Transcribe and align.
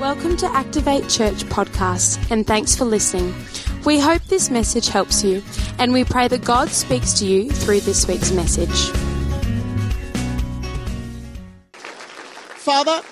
Welcome 0.00 0.38
to 0.38 0.46
Activate 0.46 1.10
Church 1.10 1.44
podcast, 1.44 2.30
and 2.30 2.46
thanks 2.46 2.74
for 2.74 2.86
listening. 2.86 3.34
We 3.84 4.00
hope 4.00 4.22
this 4.24 4.48
message 4.48 4.88
helps 4.88 5.22
you, 5.22 5.42
and 5.78 5.92
we 5.92 6.04
pray 6.04 6.26
that 6.26 6.42
God 6.42 6.70
speaks 6.70 7.12
to 7.18 7.26
you 7.26 7.50
through 7.50 7.80
this 7.80 8.08
week's 8.08 8.32
message. 8.32 8.88
Father, 11.74 13.02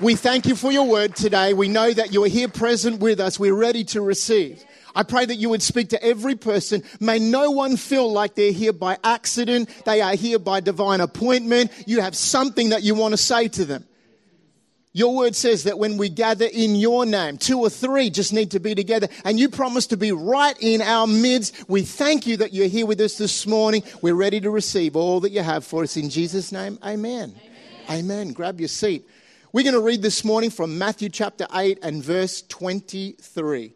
we 0.00 0.16
thank 0.16 0.46
you 0.46 0.56
for 0.56 0.72
your 0.72 0.88
word 0.88 1.14
today. 1.14 1.54
We 1.54 1.68
know 1.68 1.92
that 1.92 2.12
you 2.12 2.24
are 2.24 2.28
here 2.28 2.48
present 2.48 2.98
with 2.98 3.20
us. 3.20 3.38
We're 3.38 3.54
ready 3.54 3.84
to 3.84 4.00
receive. 4.00 4.64
I 4.96 5.04
pray 5.04 5.26
that 5.26 5.36
you 5.36 5.50
would 5.50 5.62
speak 5.62 5.90
to 5.90 6.02
every 6.02 6.34
person. 6.34 6.82
May 6.98 7.20
no 7.20 7.52
one 7.52 7.76
feel 7.76 8.10
like 8.10 8.34
they're 8.34 8.50
here 8.50 8.72
by 8.72 8.98
accident. 9.04 9.68
They 9.84 10.00
are 10.00 10.16
here 10.16 10.40
by 10.40 10.58
divine 10.58 11.00
appointment. 11.00 11.70
You 11.86 12.00
have 12.00 12.16
something 12.16 12.70
that 12.70 12.82
you 12.82 12.96
want 12.96 13.12
to 13.12 13.18
say 13.18 13.46
to 13.46 13.64
them. 13.64 13.86
Your 14.96 15.12
word 15.12 15.34
says 15.34 15.64
that 15.64 15.76
when 15.76 15.96
we 15.96 16.08
gather 16.08 16.46
in 16.46 16.76
your 16.76 17.04
name, 17.04 17.36
two 17.36 17.58
or 17.58 17.68
three 17.68 18.10
just 18.10 18.32
need 18.32 18.52
to 18.52 18.60
be 18.60 18.76
together. 18.76 19.08
And 19.24 19.40
you 19.40 19.48
promise 19.48 19.88
to 19.88 19.96
be 19.96 20.12
right 20.12 20.56
in 20.60 20.80
our 20.80 21.08
midst. 21.08 21.68
We 21.68 21.82
thank 21.82 22.28
you 22.28 22.36
that 22.36 22.52
you're 22.52 22.68
here 22.68 22.86
with 22.86 23.00
us 23.00 23.18
this 23.18 23.44
morning. 23.44 23.82
We're 24.02 24.14
ready 24.14 24.40
to 24.40 24.50
receive 24.50 24.94
all 24.94 25.18
that 25.20 25.32
you 25.32 25.42
have 25.42 25.64
for 25.64 25.82
us 25.82 25.96
in 25.96 26.10
Jesus' 26.10 26.52
name. 26.52 26.78
Amen. 26.84 27.34
Amen. 27.90 28.04
Amen. 28.04 28.32
Grab 28.32 28.60
your 28.60 28.68
seat. 28.68 29.04
We're 29.52 29.64
going 29.64 29.74
to 29.74 29.80
read 29.80 30.00
this 30.00 30.24
morning 30.24 30.50
from 30.50 30.78
Matthew 30.78 31.08
chapter 31.08 31.48
8 31.52 31.80
and 31.82 32.00
verse 32.00 32.42
23. 32.42 33.72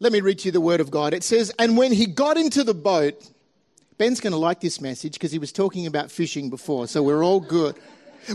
Let 0.00 0.12
me 0.12 0.22
read 0.22 0.38
to 0.40 0.44
you 0.46 0.52
the 0.52 0.62
word 0.62 0.80
of 0.80 0.90
God. 0.90 1.12
It 1.12 1.24
says, 1.24 1.52
And 1.58 1.76
when 1.76 1.92
he 1.92 2.06
got 2.06 2.38
into 2.38 2.64
the 2.64 2.74
boat, 2.74 3.22
Ben's 3.98 4.18
going 4.18 4.32
to 4.32 4.38
like 4.38 4.62
this 4.62 4.80
message 4.80 5.12
because 5.12 5.30
he 5.30 5.38
was 5.38 5.52
talking 5.52 5.86
about 5.86 6.10
fishing 6.10 6.48
before, 6.48 6.86
so 6.86 7.02
we're 7.02 7.22
all 7.22 7.38
good. 7.38 7.76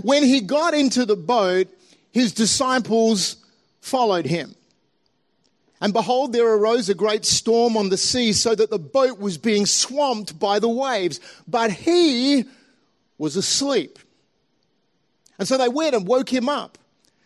When 0.02 0.24
he 0.24 0.42
got 0.42 0.74
into 0.74 1.06
the 1.06 1.16
boat, 1.16 1.68
his 2.12 2.34
disciples 2.34 3.38
followed 3.82 4.26
him. 4.26 4.56
And 5.80 5.94
behold, 5.94 6.34
there 6.34 6.52
arose 6.52 6.90
a 6.90 6.96
great 6.96 7.24
storm 7.24 7.78
on 7.78 7.90
the 7.90 7.98
sea, 7.98 8.34
so 8.34 8.56
that 8.56 8.72
the 8.72 8.80
boat 8.80 9.20
was 9.20 9.38
being 9.38 9.66
swamped 9.66 10.40
by 10.40 10.60
the 10.60 10.70
waves. 10.70 11.20
But 11.48 11.72
he 11.72 12.46
was 13.18 13.36
asleep. 13.36 14.00
And 15.38 15.48
so 15.48 15.58
they 15.58 15.70
went 15.70 15.96
and 15.96 16.08
woke 16.08 16.34
him 16.34 16.50
up, 16.50 16.80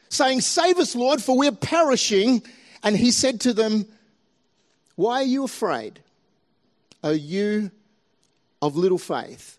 saying, 0.10 0.42
Save 0.42 0.80
us, 0.80 0.96
Lord, 0.96 1.22
for 1.22 1.38
we're 1.38 1.54
perishing. 1.54 2.44
And 2.84 2.98
he 2.98 3.12
said 3.12 3.40
to 3.42 3.54
them, 3.54 3.86
Why 4.96 5.22
are 5.22 5.26
you 5.26 5.46
afraid, 5.46 6.02
O 7.04 7.12
you 7.12 7.72
of 8.62 8.76
little 8.76 8.98
faith? 8.98 9.58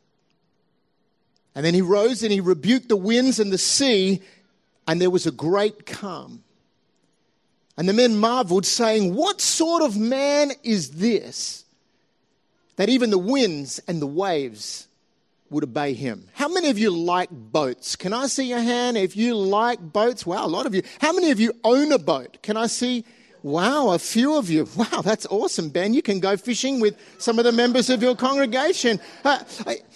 And 1.54 1.64
then 1.64 1.74
he 1.74 1.82
rose 1.82 2.22
and 2.22 2.32
he 2.32 2.40
rebuked 2.40 2.88
the 2.88 2.96
winds 2.96 3.38
and 3.38 3.52
the 3.52 3.58
sea, 3.58 4.22
and 4.86 5.00
there 5.00 5.10
was 5.10 5.26
a 5.26 5.32
great 5.32 5.86
calm. 5.86 6.42
And 7.76 7.88
the 7.88 7.92
men 7.92 8.16
marveled, 8.16 8.66
saying, 8.66 9.14
What 9.14 9.40
sort 9.40 9.82
of 9.82 9.96
man 9.96 10.52
is 10.62 10.92
this 10.92 11.64
that 12.76 12.88
even 12.88 13.10
the 13.10 13.18
winds 13.18 13.80
and 13.86 14.00
the 14.00 14.06
waves 14.06 14.88
would 15.50 15.64
obey 15.64 15.94
him? 15.94 16.28
How 16.34 16.48
many 16.48 16.70
of 16.70 16.78
you 16.78 16.90
like 16.90 17.30
boats? 17.30 17.96
Can 17.96 18.12
I 18.12 18.26
see 18.26 18.48
your 18.48 18.60
hand 18.60 18.96
if 18.96 19.16
you 19.16 19.34
like 19.34 19.80
boats? 19.80 20.26
Wow, 20.26 20.46
a 20.46 20.48
lot 20.48 20.66
of 20.66 20.74
you. 20.74 20.82
How 21.00 21.12
many 21.12 21.30
of 21.30 21.40
you 21.40 21.52
own 21.64 21.92
a 21.92 21.98
boat? 21.98 22.38
Can 22.42 22.56
I 22.56 22.66
see? 22.66 23.04
Wow, 23.42 23.90
a 23.90 23.98
few 23.98 24.36
of 24.36 24.50
you. 24.50 24.68
Wow, 24.76 25.02
that's 25.02 25.26
awesome, 25.26 25.68
Ben. 25.68 25.94
You 25.94 26.02
can 26.02 26.20
go 26.20 26.36
fishing 26.36 26.80
with 26.80 26.96
some 27.18 27.38
of 27.38 27.44
the 27.44 27.52
members 27.52 27.90
of 27.90 28.02
your 28.02 28.16
congregation. 28.16 29.00
Uh, 29.24 29.42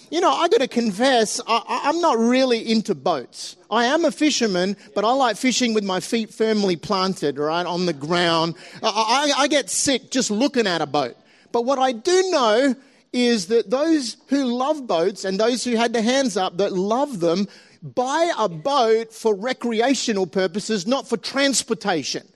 you 0.09 0.21
know, 0.21 0.31
I 0.31 0.47
got 0.47 0.61
to 0.61 0.67
confess, 0.67 1.41
I, 1.47 1.89
am 1.89 1.99
not 1.99 2.17
really 2.17 2.71
into 2.71 2.95
boats. 2.95 3.57
I 3.69 3.85
am 3.85 4.05
a 4.05 4.11
fisherman, 4.11 4.77
but 4.95 5.03
I 5.03 5.11
like 5.11 5.37
fishing 5.37 5.73
with 5.73 5.83
my 5.83 5.99
feet 5.99 6.33
firmly 6.33 6.75
planted, 6.75 7.37
right, 7.37 7.65
on 7.65 7.85
the 7.85 7.93
ground. 7.93 8.55
I, 8.81 9.33
I, 9.37 9.41
I 9.43 9.47
get 9.47 9.69
sick 9.69 10.11
just 10.11 10.31
looking 10.31 10.67
at 10.67 10.81
a 10.81 10.85
boat. 10.85 11.15
But 11.51 11.65
what 11.65 11.79
I 11.79 11.91
do 11.91 12.29
know 12.29 12.75
is 13.13 13.47
that 13.47 13.69
those 13.69 14.17
who 14.27 14.45
love 14.45 14.85
boats 14.87 15.25
and 15.25 15.39
those 15.39 15.63
who 15.63 15.75
had 15.75 15.93
their 15.93 16.03
hands 16.03 16.37
up 16.37 16.57
that 16.57 16.73
love 16.73 17.19
them 17.19 17.47
buy 17.81 18.31
a 18.37 18.49
boat 18.49 19.13
for 19.13 19.35
recreational 19.35 20.27
purposes, 20.27 20.87
not 20.87 21.07
for 21.07 21.17
transportation. 21.17 22.27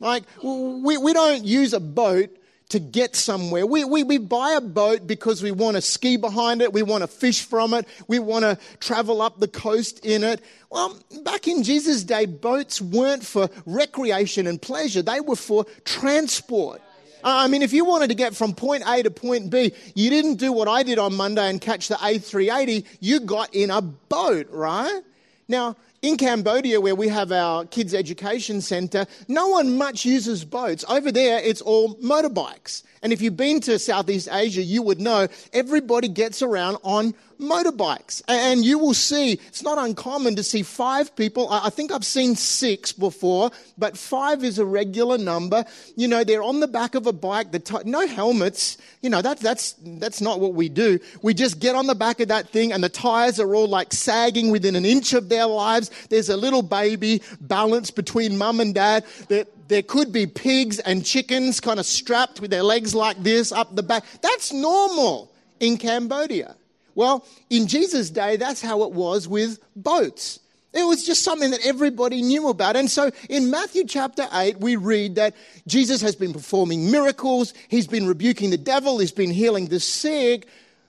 Like, 0.00 0.24
we, 0.42 0.96
we 0.96 1.12
don't 1.12 1.44
use 1.44 1.72
a 1.72 1.80
boat 1.80 2.30
to 2.72 2.80
get 2.80 3.14
somewhere. 3.14 3.66
We, 3.66 3.84
we, 3.84 4.02
we 4.02 4.18
buy 4.18 4.52
a 4.52 4.60
boat 4.60 5.06
because 5.06 5.42
we 5.42 5.50
want 5.50 5.76
to 5.76 5.82
ski 5.82 6.16
behind 6.16 6.62
it, 6.62 6.72
we 6.72 6.82
want 6.82 7.02
to 7.02 7.06
fish 7.06 7.44
from 7.44 7.74
it, 7.74 7.86
we 8.08 8.18
want 8.18 8.44
to 8.44 8.58
travel 8.80 9.22
up 9.22 9.38
the 9.38 9.48
coast 9.48 10.04
in 10.04 10.24
it. 10.24 10.40
Well, 10.70 10.98
back 11.22 11.46
in 11.46 11.62
Jesus' 11.62 12.02
day, 12.02 12.24
boats 12.24 12.80
weren't 12.80 13.24
for 13.24 13.50
recreation 13.66 14.46
and 14.46 14.60
pleasure, 14.60 15.02
they 15.02 15.20
were 15.20 15.36
for 15.36 15.66
transport. 15.84 16.80
I 17.24 17.46
mean, 17.46 17.62
if 17.62 17.72
you 17.72 17.84
wanted 17.84 18.08
to 18.08 18.14
get 18.14 18.34
from 18.34 18.54
point 18.54 18.82
A 18.86 19.02
to 19.02 19.10
point 19.10 19.50
B, 19.50 19.72
you 19.94 20.10
didn't 20.10 20.36
do 20.36 20.52
what 20.52 20.66
I 20.66 20.82
did 20.82 20.98
on 20.98 21.14
Monday 21.14 21.48
and 21.48 21.60
catch 21.60 21.88
the 21.88 21.94
A380, 21.94 22.84
you 23.00 23.20
got 23.20 23.54
in 23.54 23.70
a 23.70 23.80
boat, 23.80 24.48
right? 24.50 25.02
Now, 25.46 25.76
in 26.02 26.16
Cambodia, 26.16 26.80
where 26.80 26.96
we 26.96 27.08
have 27.08 27.30
our 27.30 27.64
kids' 27.64 27.94
education 27.94 28.60
centre, 28.60 29.06
no 29.28 29.48
one 29.48 29.78
much 29.78 30.04
uses 30.04 30.44
boats. 30.44 30.84
Over 30.88 31.12
there, 31.12 31.38
it's 31.38 31.60
all 31.60 31.94
motorbikes. 31.96 32.82
And 33.02 33.12
if 33.12 33.20
you've 33.20 33.36
been 33.36 33.60
to 33.62 33.78
Southeast 33.78 34.28
Asia, 34.30 34.62
you 34.62 34.82
would 34.82 35.00
know 35.00 35.28
everybody 35.52 36.08
gets 36.08 36.42
around 36.42 36.78
on 36.84 37.14
motorbikes. 37.42 38.22
And 38.28 38.64
you 38.64 38.78
will 38.78 38.94
see, 38.94 39.32
it's 39.32 39.62
not 39.62 39.76
uncommon 39.78 40.36
to 40.36 40.42
see 40.42 40.62
five 40.62 41.14
people. 41.16 41.48
I 41.50 41.70
think 41.70 41.92
I've 41.92 42.04
seen 42.04 42.36
six 42.36 42.92
before, 42.92 43.50
but 43.76 43.98
five 43.98 44.44
is 44.44 44.58
a 44.58 44.64
regular 44.64 45.18
number. 45.18 45.64
You 45.96 46.08
know, 46.08 46.24
they're 46.24 46.42
on 46.42 46.60
the 46.60 46.68
back 46.68 46.94
of 46.94 47.06
a 47.06 47.12
bike, 47.12 47.50
t- 47.64 47.76
no 47.84 48.06
helmets. 48.06 48.78
You 49.02 49.10
know, 49.10 49.20
that, 49.20 49.40
that's, 49.40 49.74
that's 49.82 50.20
not 50.20 50.40
what 50.40 50.54
we 50.54 50.68
do. 50.68 51.00
We 51.20 51.34
just 51.34 51.58
get 51.58 51.74
on 51.74 51.86
the 51.86 51.94
back 51.94 52.20
of 52.20 52.28
that 52.28 52.48
thing 52.48 52.72
and 52.72 52.82
the 52.82 52.88
tires 52.88 53.40
are 53.40 53.54
all 53.54 53.68
like 53.68 53.92
sagging 53.92 54.50
within 54.50 54.76
an 54.76 54.84
inch 54.84 55.12
of 55.12 55.28
their 55.28 55.46
lives. 55.46 55.90
There's 56.08 56.28
a 56.28 56.36
little 56.36 56.62
baby 56.62 57.22
balanced 57.40 57.96
between 57.96 58.38
mum 58.38 58.60
and 58.60 58.74
dad. 58.74 59.04
There, 59.28 59.46
there 59.72 59.82
could 59.82 60.12
be 60.12 60.26
pigs 60.26 60.78
and 60.80 61.04
chickens 61.04 61.60
kind 61.60 61.80
of 61.80 61.86
strapped 61.86 62.40
with 62.40 62.50
their 62.50 62.62
legs 62.62 62.94
like 62.94 63.22
this 63.22 63.52
up 63.52 63.74
the 63.74 63.82
back. 63.82 64.04
That's 64.20 64.52
normal 64.52 65.32
in 65.60 65.78
Cambodia. 65.78 66.56
Well, 66.94 67.26
in 67.48 67.66
Jesus' 67.66 68.10
day, 68.10 68.36
that's 68.36 68.60
how 68.60 68.82
it 68.82 68.92
was 68.92 69.26
with 69.26 69.58
boats. 69.74 70.40
It 70.74 70.84
was 70.84 71.04
just 71.04 71.22
something 71.22 71.50
that 71.50 71.64
everybody 71.64 72.22
knew 72.22 72.48
about. 72.48 72.76
And 72.76 72.90
so 72.90 73.10
in 73.28 73.50
Matthew 73.50 73.84
chapter 73.84 74.26
8, 74.32 74.58
we 74.60 74.76
read 74.76 75.16
that 75.16 75.34
Jesus 75.66 76.00
has 76.00 76.16
been 76.16 76.32
performing 76.32 76.90
miracles, 76.90 77.52
he's 77.68 77.86
been 77.86 78.06
rebuking 78.06 78.50
the 78.50 78.58
devil, 78.58 78.98
he's 78.98 79.12
been 79.12 79.30
healing 79.30 79.66
the 79.66 79.80
sick, 79.80 80.46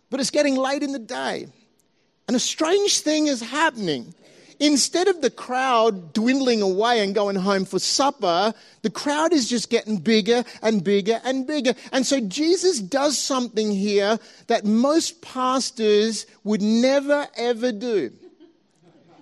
but 0.09 0.19
it's 0.19 0.29
getting 0.29 0.55
late 0.55 0.83
in 0.83 0.93
the 0.93 0.99
day. 0.99 1.47
And 2.27 2.35
a 2.35 2.39
strange 2.39 2.99
thing 2.99 3.27
is 3.27 3.41
happening. 3.41 4.13
Instead 4.63 5.09
of 5.09 5.19
the 5.19 5.29
crowd 5.29 6.13
dwindling 6.13 6.61
away 6.61 7.01
and 7.03 7.13
going 7.13 7.35
home 7.35 7.65
for 7.65 7.79
supper, 7.79 8.53
the 8.81 8.89
crowd 8.89 9.33
is 9.33 9.49
just 9.49 9.69
getting 9.69 9.97
bigger 9.97 10.45
and 10.61 10.85
bigger 10.85 11.19
and 11.25 11.45
bigger. 11.45 11.73
And 11.91 12.05
so 12.05 12.21
Jesus 12.21 12.79
does 12.79 13.17
something 13.17 13.73
here 13.73 14.17
that 14.47 14.63
most 14.63 15.21
pastors 15.21 16.25
would 16.45 16.61
never 16.61 17.27
ever 17.35 17.73
do. 17.73 18.13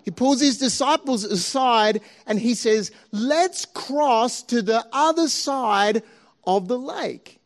He 0.04 0.12
pulls 0.12 0.42
his 0.42 0.60
disciples 0.60 1.24
aside 1.24 2.02
and 2.28 2.40
he 2.40 2.54
says, 2.54 2.92
Let's 3.12 3.66
cross 3.66 4.44
to 4.44 4.62
the 4.62 4.86
other 4.94 5.28
side 5.28 6.04
of 6.46 6.68
the 6.68 6.78
lake. 6.78 7.40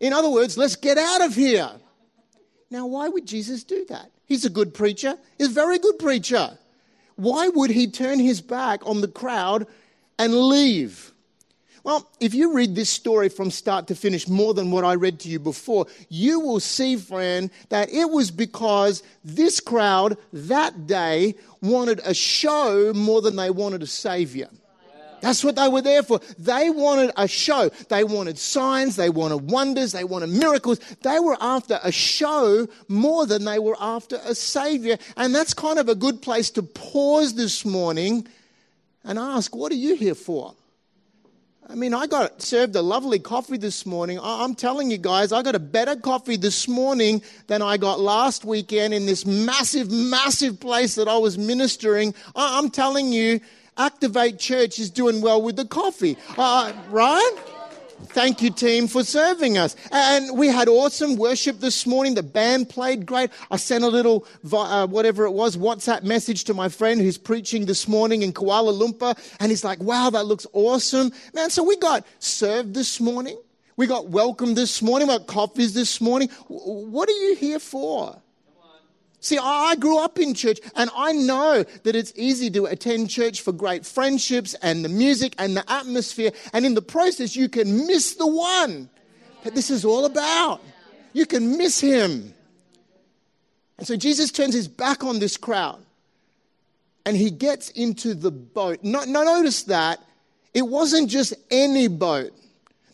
In 0.00 0.12
other 0.12 0.30
words, 0.30 0.58
let's 0.58 0.74
get 0.74 0.98
out 0.98 1.24
of 1.24 1.36
here. 1.36 1.70
Now, 2.72 2.86
why 2.86 3.06
would 3.06 3.24
Jesus 3.24 3.62
do 3.62 3.84
that? 3.84 4.10
He's 4.24 4.44
a 4.44 4.50
good 4.50 4.74
preacher, 4.74 5.16
he's 5.38 5.46
a 5.46 5.52
very 5.52 5.78
good 5.78 6.00
preacher 6.00 6.58
why 7.16 7.48
would 7.48 7.70
he 7.70 7.86
turn 7.86 8.18
his 8.18 8.40
back 8.40 8.86
on 8.86 9.00
the 9.00 9.08
crowd 9.08 9.66
and 10.18 10.34
leave? 10.34 11.12
Well, 11.86 12.10
if 12.18 12.34
you 12.34 12.52
read 12.52 12.74
this 12.74 12.90
story 12.90 13.28
from 13.28 13.50
start 13.50 13.86
to 13.88 13.94
finish 13.94 14.26
more 14.26 14.54
than 14.54 14.72
what 14.72 14.84
I 14.84 14.94
read 14.94 15.20
to 15.20 15.28
you 15.28 15.38
before, 15.38 15.86
you 16.08 16.40
will 16.40 16.58
see, 16.58 16.96
friend, 16.96 17.48
that 17.68 17.90
it 17.92 18.10
was 18.10 18.32
because 18.32 19.04
this 19.22 19.60
crowd 19.60 20.18
that 20.32 20.88
day 20.88 21.36
wanted 21.62 22.00
a 22.04 22.12
show 22.12 22.92
more 22.92 23.22
than 23.22 23.36
they 23.36 23.50
wanted 23.50 23.84
a 23.84 23.86
savior. 23.86 24.48
That's 25.26 25.42
what 25.42 25.56
they 25.56 25.66
were 25.66 25.82
there 25.82 26.04
for. 26.04 26.20
They 26.38 26.70
wanted 26.70 27.10
a 27.16 27.26
show. 27.26 27.68
They 27.88 28.04
wanted 28.04 28.38
signs. 28.38 28.94
They 28.94 29.10
wanted 29.10 29.50
wonders. 29.50 29.90
They 29.90 30.04
wanted 30.04 30.28
miracles. 30.28 30.78
They 31.02 31.18
were 31.18 31.36
after 31.40 31.80
a 31.82 31.90
show 31.90 32.68
more 32.86 33.26
than 33.26 33.44
they 33.44 33.58
were 33.58 33.74
after 33.80 34.20
a 34.24 34.36
savior. 34.36 34.98
And 35.16 35.34
that's 35.34 35.52
kind 35.52 35.80
of 35.80 35.88
a 35.88 35.96
good 35.96 36.22
place 36.22 36.50
to 36.50 36.62
pause 36.62 37.34
this 37.34 37.64
morning 37.64 38.28
and 39.02 39.18
ask, 39.18 39.52
what 39.56 39.72
are 39.72 39.76
you 39.76 39.96
here 39.96 40.14
for? 40.14 40.54
I 41.68 41.74
mean, 41.74 41.92
I 41.92 42.06
got 42.06 42.40
served 42.40 42.76
a 42.76 42.82
lovely 42.82 43.18
coffee 43.18 43.56
this 43.56 43.84
morning. 43.84 44.20
I'm 44.22 44.54
telling 44.54 44.92
you 44.92 44.98
guys, 44.98 45.32
I 45.32 45.42
got 45.42 45.56
a 45.56 45.58
better 45.58 45.96
coffee 45.96 46.36
this 46.36 46.68
morning 46.68 47.20
than 47.48 47.62
I 47.62 47.78
got 47.78 47.98
last 47.98 48.44
weekend 48.44 48.94
in 48.94 49.06
this 49.06 49.26
massive, 49.26 49.90
massive 49.90 50.60
place 50.60 50.94
that 50.94 51.08
I 51.08 51.16
was 51.16 51.36
ministering. 51.36 52.14
I'm 52.36 52.70
telling 52.70 53.12
you, 53.12 53.40
Activate 53.78 54.38
Church 54.38 54.78
is 54.78 54.90
doing 54.90 55.20
well 55.20 55.42
with 55.42 55.56
the 55.56 55.66
coffee, 55.66 56.16
uh, 56.38 56.72
right? 56.90 57.34
Thank 58.08 58.42
you, 58.42 58.50
team, 58.50 58.88
for 58.88 59.02
serving 59.02 59.56
us. 59.56 59.74
And 59.90 60.36
we 60.36 60.48
had 60.48 60.68
awesome 60.68 61.16
worship 61.16 61.60
this 61.60 61.86
morning. 61.86 62.14
The 62.14 62.22
band 62.22 62.68
played 62.68 63.06
great. 63.06 63.30
I 63.50 63.56
sent 63.56 63.84
a 63.84 63.88
little, 63.88 64.26
uh, 64.52 64.86
whatever 64.86 65.24
it 65.24 65.30
was, 65.30 65.56
WhatsApp 65.56 66.02
message 66.02 66.44
to 66.44 66.54
my 66.54 66.68
friend 66.68 67.00
who's 67.00 67.18
preaching 67.18 67.64
this 67.64 67.88
morning 67.88 68.22
in 68.22 68.32
Kuala 68.32 68.78
Lumpur. 68.78 69.16
And 69.40 69.50
he's 69.50 69.64
like, 69.64 69.82
wow, 69.82 70.10
that 70.10 70.26
looks 70.26 70.46
awesome. 70.52 71.10
Man, 71.34 71.48
so 71.50 71.62
we 71.62 71.76
got 71.76 72.06
served 72.18 72.74
this 72.74 73.00
morning. 73.00 73.38
We 73.76 73.86
got 73.86 74.08
welcomed 74.08 74.56
this 74.56 74.82
morning. 74.82 75.08
We 75.08 75.16
got 75.16 75.26
coffees 75.26 75.72
this 75.74 76.00
morning. 76.00 76.28
What 76.48 77.08
are 77.08 77.12
you 77.12 77.36
here 77.36 77.58
for? 77.58 78.20
See, 79.20 79.38
I 79.38 79.74
grew 79.76 79.98
up 79.98 80.18
in 80.18 80.34
church 80.34 80.60
and 80.74 80.90
I 80.94 81.12
know 81.12 81.64
that 81.82 81.96
it's 81.96 82.12
easy 82.16 82.50
to 82.50 82.66
attend 82.66 83.10
church 83.10 83.40
for 83.40 83.52
great 83.52 83.84
friendships 83.84 84.54
and 84.62 84.84
the 84.84 84.88
music 84.88 85.34
and 85.38 85.56
the 85.56 85.70
atmosphere. 85.70 86.32
And 86.52 86.64
in 86.64 86.74
the 86.74 86.82
process, 86.82 87.34
you 87.34 87.48
can 87.48 87.86
miss 87.86 88.14
the 88.14 88.26
one 88.26 88.88
that 89.42 89.54
this 89.54 89.70
is 89.70 89.84
all 89.84 90.04
about. 90.04 90.60
You 91.12 91.26
can 91.26 91.56
miss 91.56 91.80
him. 91.80 92.34
And 93.78 93.86
so 93.86 93.96
Jesus 93.96 94.30
turns 94.30 94.54
his 94.54 94.68
back 94.68 95.02
on 95.02 95.18
this 95.18 95.36
crowd 95.36 95.80
and 97.04 97.16
he 97.16 97.30
gets 97.30 97.70
into 97.70 98.14
the 98.14 98.30
boat. 98.30 98.80
Now, 98.82 99.04
notice 99.04 99.64
that 99.64 100.00
it 100.54 100.62
wasn't 100.62 101.08
just 101.08 101.34
any 101.50 101.88
boat. 101.88 102.32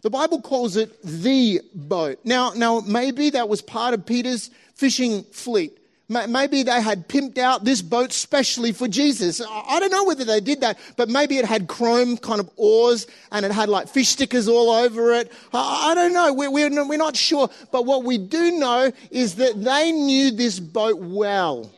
The 0.02 0.10
Bible 0.10 0.42
calls 0.42 0.76
it 0.76 1.02
the 1.02 1.60
boat. 1.74 2.19
Now, 2.24 2.52
now 2.54 2.80
maybe 2.80 3.30
that 3.30 3.48
was 3.48 3.62
part 3.62 3.94
of 3.94 4.04
Peter's 4.04 4.50
fishing 4.74 5.22
fleet. 5.24 5.78
Maybe 6.12 6.62
they 6.62 6.82
had 6.82 7.09
pimped 7.09 7.38
out 7.38 7.64
this 7.64 7.81
boat 7.81 8.12
specially 8.12 8.73
for 8.73 8.87
Jesus. 8.87 9.41
I 9.41 9.81
don't 9.81 9.91
know 9.91 10.05
whether 10.05 10.25
they 10.25 10.41
did 10.41 10.61
that, 10.61 10.79
but 10.97 11.09
maybe 11.09 11.38
it 11.38 11.44
had 11.44 11.69
chrome 11.69 12.19
kind 12.19 12.38
of 12.41 12.50
oars 12.56 13.06
and 13.31 13.47
it 13.47 13.53
had 13.53 13.69
like 13.69 13.88
fish 13.88 14.11
stickers 14.11 14.47
all 14.47 14.70
over 14.70 15.14
it. 15.14 15.32
I 15.55 15.94
don't 15.94 16.12
know. 16.12 16.32
We're, 16.35 16.70
not 16.70 17.17
sure. 17.17 17.49
But 17.70 17.87
what 17.87 18.05
we 18.05 18.19
do 18.19 18.53
know 18.53 18.93
is 19.11 19.37
that 19.37 19.62
they 19.62 19.93
knew 19.93 20.31
this 20.31 20.61
boat 20.61 20.99
well. 20.99 21.70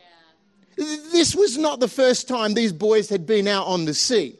This 0.75 1.33
was 1.33 1.57
not 1.57 1.79
the 1.79 1.87
first 1.87 2.27
time 2.27 2.53
these 2.53 2.73
boys 2.73 3.07
had 3.07 3.25
been 3.25 3.47
out 3.47 3.67
on 3.67 3.85
the 3.85 3.93
sea. 3.93 4.35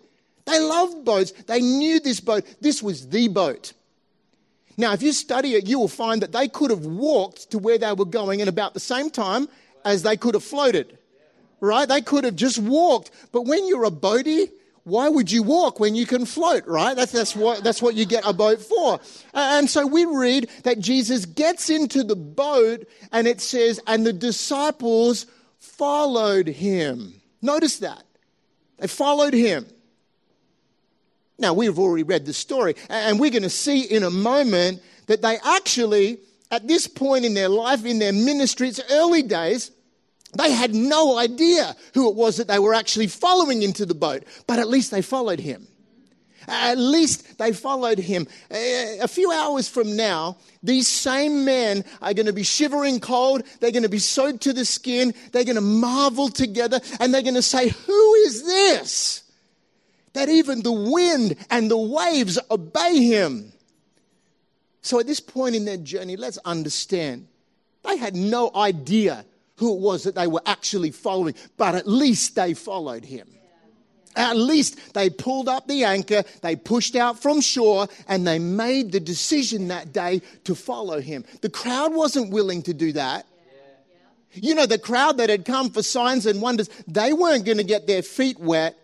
They 0.46 0.60
loved 0.60 1.06
boats. 1.06 1.32
They 1.32 1.62
knew 1.62 2.00
this 2.00 2.20
boat. 2.20 2.44
This 2.60 2.84
was 2.84 3.08
the 3.08 3.30
boat. 3.30 3.74
Now, 4.78 4.92
if 4.94 5.02
you 5.02 5.14
study 5.14 5.54
it, 5.54 5.68
you 5.68 5.80
will 5.80 5.88
find 5.88 6.22
that 6.22 6.34
they 6.34 6.50
could 6.50 6.70
have 6.70 6.86
walked 6.86 7.52
to 7.52 7.58
where 7.58 7.78
they 7.78 7.94
were 7.94 8.06
going 8.06 8.42
in 8.42 8.50
about 8.50 8.74
the 8.74 8.80
same 8.82 9.10
time 9.10 9.48
as 9.86 10.04
they 10.04 10.18
could 10.18 10.34
have 10.34 10.44
floated, 10.44 10.98
right? 11.62 11.88
They 11.88 12.02
could 12.02 12.26
have 12.26 12.36
just 12.36 12.60
walked. 12.60 13.12
But 13.32 13.44
when 13.44 13.68
you're 13.68 13.86
a 13.86 13.92
boatie, 13.92 14.52
why 14.84 15.10
would 15.10 15.32
you 15.32 15.42
walk 15.42 15.80
when 15.80 15.96
you 15.96 16.06
can 16.06 16.26
float, 16.26 16.68
right? 16.68 16.96
That's, 16.96 17.12
that's, 17.12 17.36
what, 17.36 17.64
that's 17.64 17.82
what 17.82 17.96
you 17.96 18.06
get 18.06 18.24
a 18.26 18.34
boat 18.34 18.62
for. 18.62 19.00
And 19.34 19.70
so 19.70 19.88
we 19.88 20.06
read 20.06 20.50
that 20.64 20.80
Jesus 20.80 21.26
gets 21.26 21.70
into 21.70 22.04
the 22.04 22.16
boat 22.16 22.88
and 23.12 23.28
it 23.28 23.42
says, 23.42 23.80
and 23.88 24.06
the 24.06 24.14
disciples 24.14 25.26
followed 25.60 26.48
him. 26.48 27.22
Notice 27.42 27.80
that. 27.80 28.04
They 28.78 28.88
followed 28.88 29.34
him. 29.34 29.66
Now, 31.38 31.54
we've 31.54 31.78
already 31.78 32.04
read 32.04 32.26
the 32.26 32.34
story, 32.34 32.76
and 32.90 33.20
we're 33.20 33.30
going 33.30 33.44
to 33.44 33.50
see 33.50 33.82
in 33.82 34.04
a 34.04 34.10
moment 34.10 34.82
that 35.08 35.22
they 35.22 35.38
actually, 35.44 36.20
at 36.50 36.66
this 36.68 36.88
point 36.88 37.26
in 37.26 37.34
their 37.34 37.50
life, 37.50 37.84
in 37.86 38.00
their 38.00 38.14
ministry, 38.14 38.70
it's 38.70 38.80
early 38.90 39.22
days, 39.22 39.72
they 40.34 40.52
had 40.52 40.76
no 40.76 41.18
idea 41.18 41.76
who 41.94 42.10
it 42.10 42.16
was 42.16 42.38
that 42.38 42.48
they 42.48 42.60
were 42.60 42.74
actually 42.74 43.08
following 43.08 43.62
into 43.62 43.86
the 43.86 43.96
boat, 43.96 44.24
but 44.48 44.60
at 44.60 44.68
least 44.68 44.92
they 44.92 45.02
followed 45.02 45.40
him. 45.40 45.68
At 46.48 46.78
least 46.78 47.38
they 47.38 47.52
followed 47.54 47.98
him. 47.98 48.28
A 48.52 49.08
few 49.08 49.32
hours 49.32 49.68
from 49.68 49.96
now, 49.96 50.38
these 50.62 50.88
same 50.88 51.46
men 51.46 51.84
are 52.02 52.14
going 52.14 52.28
to 52.28 52.34
be 52.34 52.44
shivering 52.44 53.00
cold. 53.00 53.44
They're 53.60 53.72
going 53.72 53.84
to 53.84 53.90
be 53.90 54.00
soaked 54.00 54.42
to 54.42 54.54
the 54.54 54.66
skin. 54.66 55.14
They're 55.32 55.44
going 55.44 55.56
to 55.56 55.62
marvel 55.62 56.30
together 56.30 56.80
and 57.00 57.14
they're 57.14 57.24
going 57.24 57.36
to 57.36 57.42
say, 57.42 57.70
Who 57.70 58.14
is 58.16 58.44
this? 58.44 59.24
That 60.14 60.30
even 60.30 60.62
the 60.62 60.72
wind 60.72 61.36
and 61.50 61.70
the 61.70 61.78
waves 61.78 62.40
obey 62.52 63.04
him. 63.04 63.52
So 64.82 65.00
at 65.00 65.08
this 65.08 65.20
point 65.20 65.56
in 65.56 65.66
their 65.66 65.78
journey, 65.78 66.16
let's 66.16 66.38
understand 66.46 67.28
they 67.84 67.98
had 67.98 68.16
no 68.16 68.52
idea 68.56 69.26
who 69.58 69.76
it 69.76 69.80
was 69.80 70.04
that 70.04 70.16
they 70.16 70.28
were 70.28 70.42
actually 70.46 70.92
following, 70.92 71.36
but 71.58 71.76
at 71.76 71.88
least 71.88 72.36
they 72.36 72.54
followed 72.54 73.06
him. 73.06 73.28
At 74.16 74.38
least 74.38 74.94
they 74.94 75.10
pulled 75.10 75.50
up 75.50 75.68
the 75.68 75.84
anchor, 75.84 76.24
they 76.42 76.56
pushed 76.56 76.96
out 76.96 77.22
from 77.22 77.42
shore, 77.42 77.88
and 78.08 78.26
they 78.26 78.40
made 78.40 78.92
the 78.92 79.00
decision 79.00 79.68
that 79.68 79.92
day 79.92 80.22
to 80.46 80.56
follow 80.56 81.02
him. 81.02 81.26
The 81.42 81.50
crowd 81.50 81.94
wasn't 81.94 82.32
willing 82.32 82.62
to 82.64 82.74
do 82.74 82.94
that. 82.94 83.26
You 84.34 84.56
know, 84.56 84.66
the 84.66 84.80
crowd 84.80 85.18
that 85.18 85.30
had 85.30 85.46
come 85.46 85.70
for 85.70 85.82
signs 85.82 86.26
and 86.26 86.42
wonders, 86.42 86.70
they 86.88 87.14
weren't 87.14 87.46
going 87.46 87.58
to 87.58 87.64
get 87.64 87.88
their 87.88 88.02
feet 88.02 88.40
wet. 88.40 88.78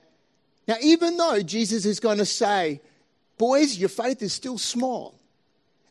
Now, 0.67 0.75
even 0.81 1.17
though 1.17 1.41
Jesus 1.41 1.85
is 1.85 1.99
going 1.99 2.19
to 2.19 2.25
say, 2.25 2.81
Boys, 3.37 3.77
your 3.77 3.89
faith 3.89 4.21
is 4.21 4.33
still 4.33 4.59
small, 4.59 5.15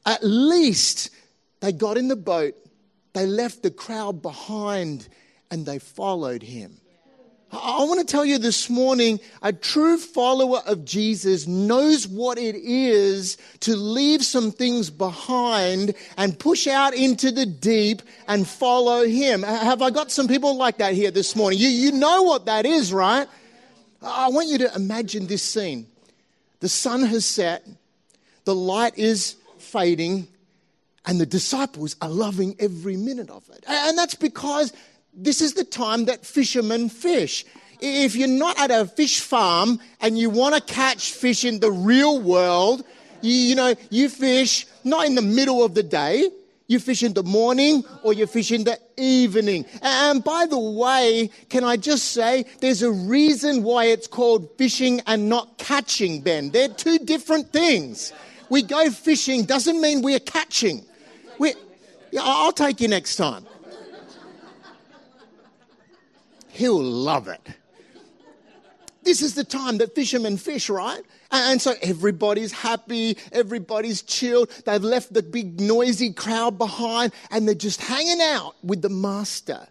at 0.07 0.23
least 0.23 1.11
they 1.59 1.73
got 1.73 1.99
in 1.99 2.07
the 2.07 2.15
boat 2.15 2.55
they 3.13 3.27
left 3.27 3.63
the 3.63 3.71
crowd 3.71 4.23
behind 4.23 5.09
and 5.51 5.67
they 5.67 5.79
followed 5.79 6.43
him. 6.43 6.81
I 7.53 7.83
want 7.83 7.99
to 7.99 8.07
tell 8.07 8.25
you 8.25 8.39
this 8.39 8.71
morning 8.71 9.19
a 9.43 9.53
true 9.53 9.99
follower 9.99 10.61
of 10.67 10.85
Jesus 10.85 11.49
knows 11.49 12.07
what 12.07 12.39
it 12.39 12.55
is 12.55 13.39
to 13.61 13.75
leave 13.75 14.25
some 14.25 14.53
things 14.53 14.89
behind 14.89 15.95
and 16.17 16.39
push 16.39 16.69
out 16.69 16.95
into 16.95 17.33
the 17.33 17.47
deep 17.47 18.03
and 18.29 18.47
follow 18.47 19.05
him. 19.05 19.43
Have 19.43 19.83
I 19.83 19.91
got 19.91 20.13
some 20.13 20.29
people 20.29 20.57
like 20.57 20.79
that 20.79 20.95
here 20.95 21.11
this 21.11 21.35
morning? 21.35 21.59
You, 21.59 21.69
you 21.69 21.91
know 21.91 22.23
what 22.23 22.47
that 22.47 22.67
is, 22.67 22.93
right? 22.93 23.27
I 24.01 24.29
want 24.29 24.49
you 24.49 24.59
to 24.59 24.75
imagine 24.77 25.27
this 25.27 25.43
scene. 25.43 25.89
The 26.61 26.69
sun 26.69 27.03
has 27.03 27.27
set, 27.27 27.67
the 28.45 28.55
light 28.55 28.97
is 28.97 29.35
fading, 29.59 30.29
and 31.07 31.21
the 31.21 31.27
disciples 31.27 31.97
are 32.01 32.09
loving 32.09 32.55
every 32.59 32.97
minute 32.97 33.31
of 33.31 33.49
it. 33.51 33.65
And 33.67 33.97
that's 33.97 34.15
because 34.15 34.73
this 35.15 35.41
is 35.41 35.55
the 35.55 35.65
time 35.65 36.05
that 36.07 36.25
fishermen 36.25 36.89
fish. 36.89 37.45
If 37.81 38.15
you're 38.15 38.29
not 38.29 38.59
at 38.59 38.71
a 38.71 38.87
fish 38.87 39.21
farm 39.21 39.81
and 40.01 40.19
you 40.19 40.29
want 40.29 40.55
to 40.55 40.61
catch 40.61 41.13
fish 41.13 41.45
in 41.45 41.61
the 41.61 41.71
real 41.71 42.21
world, 42.21 42.85
you, 43.23 43.33
you, 43.33 43.55
know, 43.55 43.75
you 43.91 44.09
fish 44.09 44.67
not 44.85 45.07
in 45.07 45.15
the 45.15 45.23
middle 45.23 45.65
of 45.65 45.75
the 45.75 45.83
day, 45.83 46.29
you 46.67 46.79
fish 46.79 47.03
in 47.03 47.15
the 47.15 47.23
morning 47.23 47.83
or 48.05 48.13
you 48.13 48.27
fish 48.27 48.53
in 48.53 48.65
the 48.65 48.79
evening. 48.97 49.65
And 49.83 50.23
by 50.23 50.47
the 50.47 50.59
way, 50.59 51.31
can 51.49 51.65
I 51.65 51.77
just 51.77 52.13
say 52.13 52.45
there's 52.61 52.83
a 52.83 52.93
reason 52.93 53.65
why 53.65 53.87
it's 53.87 54.07
called 54.07 54.49
fishing 54.57 55.01
and 55.07 55.29
not 55.29 55.59
catching, 55.59 56.21
Ben. 56.21 56.51
They're 56.51 56.69
two 56.69 56.99
different 56.99 57.53
things. 57.53 58.13
We 58.51 58.63
go 58.63 58.91
fishing 58.91 59.47
doesn't 59.47 59.81
mean 59.81 60.03
we're 60.03 60.21
catching. 60.21 60.85
We, 61.41 61.55
yeah, 62.11 62.21
I'll 62.23 62.53
take 62.53 62.83
you 62.83 62.89
next 62.89 63.17
time. 63.17 63.47
He'll 66.51 66.83
love 66.83 67.29
it. 67.29 67.41
This 69.05 69.23
is 69.23 69.35
the 69.35 69.45
time 69.45 69.79
that 69.79 69.95
fishermen 69.95 70.37
fish, 70.37 70.69
right? 70.69 71.01
And 71.31 71.63
so 71.63 71.73
everybody's 71.81 72.53
happy, 72.53 73.17
everybody's 73.33 74.03
chilled. 74.03 74.51
They've 74.67 74.85
left 74.85 75.15
the 75.15 75.23
big 75.23 75.59
noisy 75.59 76.13
crowd 76.13 76.59
behind 76.59 77.15
and 77.31 77.49
they're 77.49 77.55
just 77.55 77.81
hanging 77.81 78.21
out 78.21 78.57
with 78.63 78.83
the 78.83 78.91
master. 78.91 79.67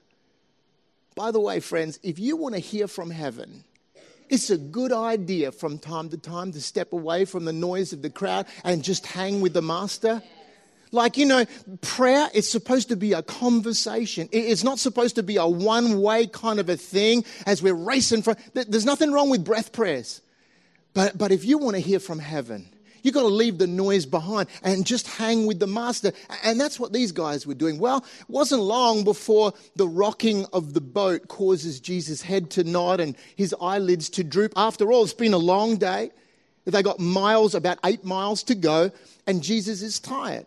By 1.14 1.30
the 1.30 1.40
way, 1.40 1.60
friends, 1.60 2.00
if 2.02 2.18
you 2.18 2.36
want 2.36 2.56
to 2.56 2.60
hear 2.60 2.88
from 2.88 3.12
heaven, 3.12 3.64
it's 4.28 4.50
a 4.50 4.58
good 4.58 4.92
idea 4.92 5.52
from 5.52 5.78
time 5.78 6.10
to 6.10 6.18
time 6.18 6.52
to 6.54 6.62
step 6.62 6.94
away 6.94 7.26
from 7.26 7.46
the 7.46 7.54
noise 7.54 7.94
of 7.94 8.02
the 8.02 8.10
crowd 8.10 8.48
and 8.64 8.84
just 8.84 9.06
hang 9.06 9.40
with 9.40 9.54
the 9.54 9.62
master. 9.62 10.24
Like, 10.92 11.18
you 11.18 11.26
know, 11.26 11.46
prayer 11.82 12.30
is 12.34 12.50
supposed 12.50 12.90
to 12.90 12.96
be 12.96 13.14
a 13.14 13.22
conversation. 13.22 14.28
It's 14.32 14.64
not 14.64 14.80
supposed 14.80 15.16
to 15.16 15.24
be 15.24 15.38
a 15.38 15.46
one 15.46 16.02
way 16.02 16.26
kind 16.28 16.60
of 16.60 16.68
a 16.70 16.78
thing 16.78 17.26
as 17.46 17.62
we're 17.62 17.76
racing 17.76 18.24
for. 18.24 18.36
There's 18.54 18.86
nothing 18.86 19.12
wrong 19.12 19.30
with 19.30 19.46
breath 19.46 19.72
prayers. 19.72 20.22
But, 20.94 21.18
but 21.18 21.32
if 21.32 21.46
you 21.46 21.60
want 21.60 21.76
to 21.76 21.82
hear 21.82 22.00
from 22.00 22.18
heaven, 22.18 22.68
you've 23.04 23.14
got 23.14 23.22
to 23.22 23.28
leave 23.28 23.60
the 23.60 23.68
noise 23.68 24.08
behind 24.08 24.50
and 24.64 24.84
just 24.86 25.08
hang 25.08 25.46
with 25.46 25.60
the 25.60 25.68
master. 25.68 26.12
And 26.44 26.60
that's 26.60 26.80
what 26.80 26.92
these 26.92 27.12
guys 27.12 27.46
were 27.46 27.54
doing. 27.54 27.78
Well, 27.78 27.98
it 27.98 28.30
wasn't 28.30 28.64
long 28.64 29.04
before 29.04 29.54
the 29.76 29.88
rocking 29.88 30.48
of 30.54 30.74
the 30.74 30.82
boat 30.82 31.28
causes 31.28 31.80
Jesus' 31.80 32.24
head 32.24 32.50
to 32.52 32.64
nod 32.64 33.00
and 33.00 33.16
his 33.36 33.54
eyelids 33.62 34.10
to 34.12 34.24
droop. 34.24 34.54
After 34.56 34.92
all, 34.92 35.04
it's 35.04 35.14
been 35.14 35.34
a 35.34 35.38
long 35.38 35.78
day. 35.78 36.10
They 36.66 36.84
got 36.84 37.00
miles, 37.00 37.56
about 37.56 37.80
eight 37.86 38.04
miles 38.04 38.44
to 38.44 38.56
go, 38.56 38.92
and 39.26 39.42
Jesus 39.42 39.82
is 39.82 40.00
tired. 40.00 40.46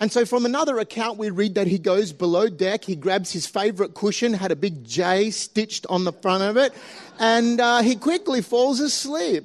And 0.00 0.10
so, 0.10 0.24
from 0.24 0.44
another 0.44 0.78
account, 0.78 1.18
we 1.18 1.30
read 1.30 1.54
that 1.54 1.66
he 1.66 1.78
goes 1.78 2.12
below 2.12 2.48
deck, 2.48 2.84
he 2.84 2.96
grabs 2.96 3.32
his 3.32 3.46
favorite 3.46 3.94
cushion, 3.94 4.32
had 4.32 4.50
a 4.50 4.56
big 4.56 4.84
J 4.84 5.30
stitched 5.30 5.86
on 5.88 6.04
the 6.04 6.12
front 6.12 6.42
of 6.42 6.56
it, 6.56 6.72
and 7.18 7.60
uh, 7.60 7.80
he 7.80 7.94
quickly 7.94 8.42
falls 8.42 8.80
asleep. 8.80 9.44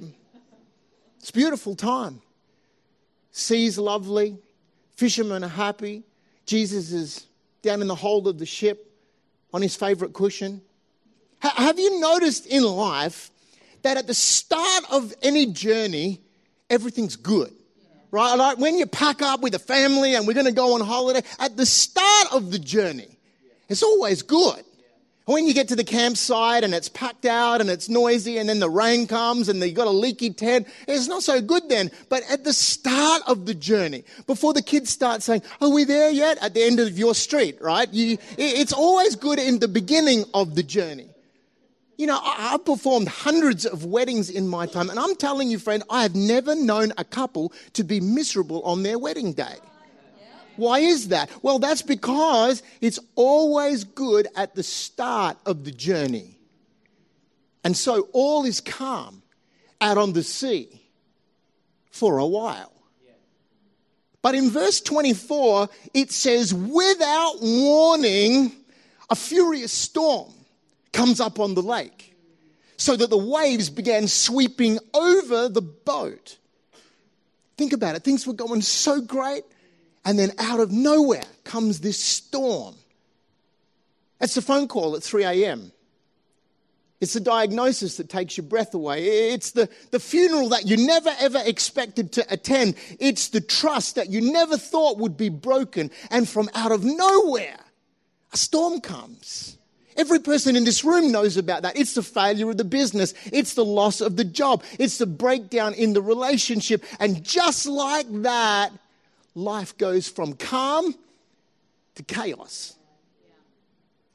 It's 1.20 1.32
beautiful 1.32 1.76
time. 1.76 2.22
Sea's 3.32 3.78
lovely, 3.78 4.38
fishermen 4.96 5.44
are 5.44 5.50
happy. 5.50 6.04
Jesus 6.46 6.92
is 6.92 7.28
down 7.62 7.82
in 7.82 7.88
the 7.88 7.96
hold 7.96 8.28
of 8.28 8.40
the 8.40 8.46
ship 8.46 8.92
on 9.54 9.62
his 9.62 9.76
favorite 9.76 10.14
cushion. 10.14 10.62
H- 11.44 11.52
have 11.56 11.78
you 11.78 12.00
noticed 12.00 12.48
in 12.48 12.64
life 12.64 13.30
that 13.84 13.98
at 13.98 14.08
the 14.08 14.14
start 14.14 14.84
of 14.92 15.14
any 15.22 15.46
journey, 15.46 16.20
everything's 16.70 17.16
good? 17.16 17.54
Right? 18.12 18.36
Like 18.36 18.58
when 18.58 18.78
you 18.78 18.86
pack 18.86 19.22
up 19.22 19.42
with 19.42 19.56
a 19.56 19.60
family 19.60 20.16
and 20.16 20.28
we're 20.28 20.34
going 20.34 20.46
to 20.46 20.52
go 20.52 20.76
on 20.76 20.82
holiday, 20.82 21.22
at 21.40 21.58
the 21.58 21.66
start 21.66 22.34
of 22.34 22.52
the 22.52 22.60
journey, 22.60 23.18
it's 23.68 23.84
always 23.84 24.22
good. 24.22 24.64
When 25.26 25.46
you 25.46 25.54
get 25.54 25.68
to 25.68 25.76
the 25.76 25.84
campsite 25.84 26.64
and 26.64 26.74
it's 26.74 26.90
packed 26.90 27.26
out 27.26 27.62
and 27.62 27.70
it's 27.70 27.88
noisy 27.88 28.40
and 28.40 28.50
then 28.50 28.60
the 28.60 28.70
rain 28.70 29.06
comes 29.06 29.48
and 29.48 29.62
you've 29.62 29.76
got 29.76 29.86
a 29.86 29.92
leaky 29.92 30.32
tent, 30.32 30.68
it's 30.88 31.08
not 31.08 31.22
so 31.22 31.40
good 31.40 31.70
then. 31.70 31.92
But 32.10 32.24
at 32.32 32.44
the 32.44 32.52
start 32.52 33.22
of 33.28 33.46
the 33.46 33.54
journey, 33.54 34.06
before 34.26 34.54
the 34.54 34.64
kids 34.64 34.90
start 34.90 35.22
saying, 35.22 35.44
are 35.62 35.70
we 35.70 35.84
there 35.84 36.10
yet? 36.10 36.40
At 36.42 36.56
the 36.56 36.64
end 36.64 36.80
of 36.80 36.98
your 36.98 37.14
street, 37.14 37.62
right? 37.62 37.88
You, 37.94 38.18
it's 38.40 38.74
always 38.74 39.16
good 39.16 39.38
in 39.38 39.60
the 39.60 39.68
beginning 39.68 40.26
of 40.34 40.56
the 40.56 40.64
journey. 40.64 41.09
You 42.00 42.08
know, 42.08 42.18
I've 42.24 42.64
performed 42.64 43.10
hundreds 43.10 43.66
of 43.66 43.84
weddings 43.84 44.30
in 44.30 44.48
my 44.48 44.68
time, 44.68 44.90
and 44.90 44.98
I'm 44.98 45.18
telling 45.18 45.52
you, 45.52 45.60
friend, 45.60 45.84
I 45.90 46.04
have 46.04 46.16
never 46.16 46.56
known 46.56 46.94
a 46.98 47.04
couple 47.04 47.52
to 47.74 47.84
be 47.84 48.00
miserable 48.00 48.64
on 48.64 48.84
their 48.84 48.98
wedding 48.98 49.34
day. 49.34 49.58
Why 50.56 50.80
is 50.80 51.10
that? 51.10 51.30
Well, 51.42 51.60
that's 51.60 51.82
because 51.82 52.64
it's 52.80 53.00
always 53.16 53.84
good 53.84 54.30
at 54.38 54.56
the 54.56 54.64
start 54.64 55.40
of 55.46 55.66
the 55.66 55.72
journey. 55.72 56.38
And 57.66 57.76
so 57.76 58.08
all 58.14 58.46
is 58.46 58.62
calm 58.62 59.22
out 59.82 59.98
on 59.98 60.14
the 60.14 60.24
sea 60.24 60.70
for 61.92 62.20
a 62.20 62.26
while. 62.26 62.72
But 64.22 64.36
in 64.36 64.52
verse 64.52 64.80
24, 64.80 65.68
it 65.94 66.14
says, 66.14 66.54
without 66.54 67.42
warning, 67.42 68.54
a 69.10 69.18
furious 69.18 69.74
storm 69.74 70.32
comes 70.94 71.20
up 71.20 71.40
on 71.40 71.54
the 71.54 71.62
lake 71.62 72.16
so 72.78 72.96
that 72.96 73.10
the 73.10 73.18
waves 73.18 73.70
began 73.70 74.08
sweeping 74.08 74.80
over 74.94 75.50
the 75.50 75.62
boat. 75.62 76.38
Think 77.58 77.74
about 77.74 77.96
it. 77.96 78.04
Things 78.04 78.26
were 78.26 78.34
going 78.34 78.62
so 78.62 79.02
great, 79.02 79.44
and 80.06 80.18
then 80.18 80.32
out 80.40 80.62
of 80.62 80.72
nowhere 80.72 81.26
comes 81.44 81.82
this 81.82 82.02
storm. 82.02 82.76
It's 84.22 84.38
a 84.38 84.42
phone 84.42 84.70
call 84.70 84.96
at 84.96 85.04
3 85.04 85.26
a.m. 85.26 85.74
It's 87.02 87.14
the 87.14 87.20
diagnosis 87.20 87.98
that 87.98 88.10
takes 88.10 88.38
your 88.38 88.46
breath 88.46 88.74
away. 88.74 89.32
It's 89.32 89.52
the, 89.52 89.70
the 89.92 90.00
funeral 90.00 90.50
that 90.50 90.66
you 90.66 90.78
never 90.78 91.12
ever 91.20 91.42
expected 91.46 92.14
to 92.14 92.26
attend. 92.30 92.76
It's 93.00 93.30
the 93.30 93.42
trust 93.42 93.96
that 93.96 94.10
you 94.10 94.20
never 94.22 94.58
thought 94.58 94.98
would 94.98 95.16
be 95.16 95.30
broken. 95.30 95.92
And 96.10 96.28
from 96.28 96.50
out 96.54 96.72
of 96.72 96.84
nowhere, 96.84 97.60
a 98.34 98.38
storm 98.38 98.82
comes. 98.82 99.58
Every 100.00 100.20
person 100.20 100.56
in 100.56 100.64
this 100.64 100.86
room 100.86 101.12
knows 101.12 101.36
about 101.36 101.64
that. 101.64 101.78
It's 101.78 101.94
the 101.94 102.02
failure 102.02 102.50
of 102.50 102.56
the 102.56 102.64
business. 102.64 103.14
It's 103.34 103.56
the 103.56 103.66
loss 103.66 104.00
of 104.00 104.16
the 104.16 104.24
job. 104.24 104.64
It's 104.80 104.98
the 104.98 105.06
breakdown 105.06 105.74
in 105.74 105.92
the 105.92 106.02
relationship. 106.02 106.86
And 107.02 107.22
just 107.22 107.66
like 107.66 108.06
that, 108.22 108.72
life 109.36 109.78
goes 109.78 110.08
from 110.08 110.36
calm 110.36 110.96
to 111.96 112.04
chaos. 112.04 112.78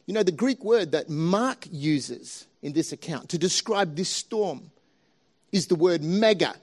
You 0.07 0.15
know, 0.15 0.23
the 0.23 0.33
Greek 0.33 0.65
word 0.65 0.93
that 0.93 1.11
Mark 1.11 1.69
uses 1.71 2.47
in 2.63 2.73
this 2.73 2.93
account 2.93 3.29
to 3.29 3.39
describe 3.39 3.95
this 3.95 4.09
storm 4.09 4.71
is 5.53 5.67
the 5.67 5.75
word 5.75 6.03
mega. 6.03 6.55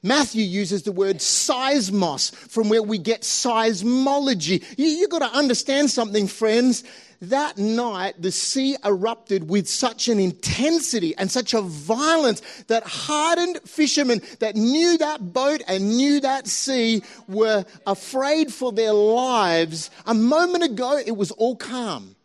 Matthew 0.00 0.44
uses 0.44 0.84
the 0.84 0.92
word 0.92 1.16
seismos, 1.16 2.32
from 2.32 2.68
where 2.68 2.82
we 2.82 2.98
get 2.98 3.22
seismology. 3.22 4.64
You, 4.76 5.00
have 5.00 5.10
got 5.10 5.30
to 5.30 5.36
understand 5.36 5.90
something, 5.90 6.28
friends. 6.28 6.84
That 7.22 7.56
night, 7.56 8.20
the 8.20 8.32
sea 8.32 8.76
erupted 8.84 9.48
with 9.48 9.68
such 9.68 10.08
an 10.08 10.18
intensity 10.18 11.16
and 11.16 11.30
such 11.30 11.54
a 11.54 11.60
violence 11.60 12.42
that 12.66 12.82
hardened 12.82 13.60
fishermen 13.64 14.20
that 14.40 14.56
knew 14.56 14.98
that 14.98 15.32
boat 15.32 15.62
and 15.68 15.96
knew 15.96 16.18
that 16.20 16.48
sea 16.48 17.04
were 17.28 17.64
afraid 17.86 18.52
for 18.52 18.72
their 18.72 18.92
lives. 18.92 19.88
A 20.04 20.14
moment 20.14 20.64
ago, 20.64 20.98
it 20.98 21.16
was 21.16 21.30
all 21.30 21.54
calm. 21.54 22.16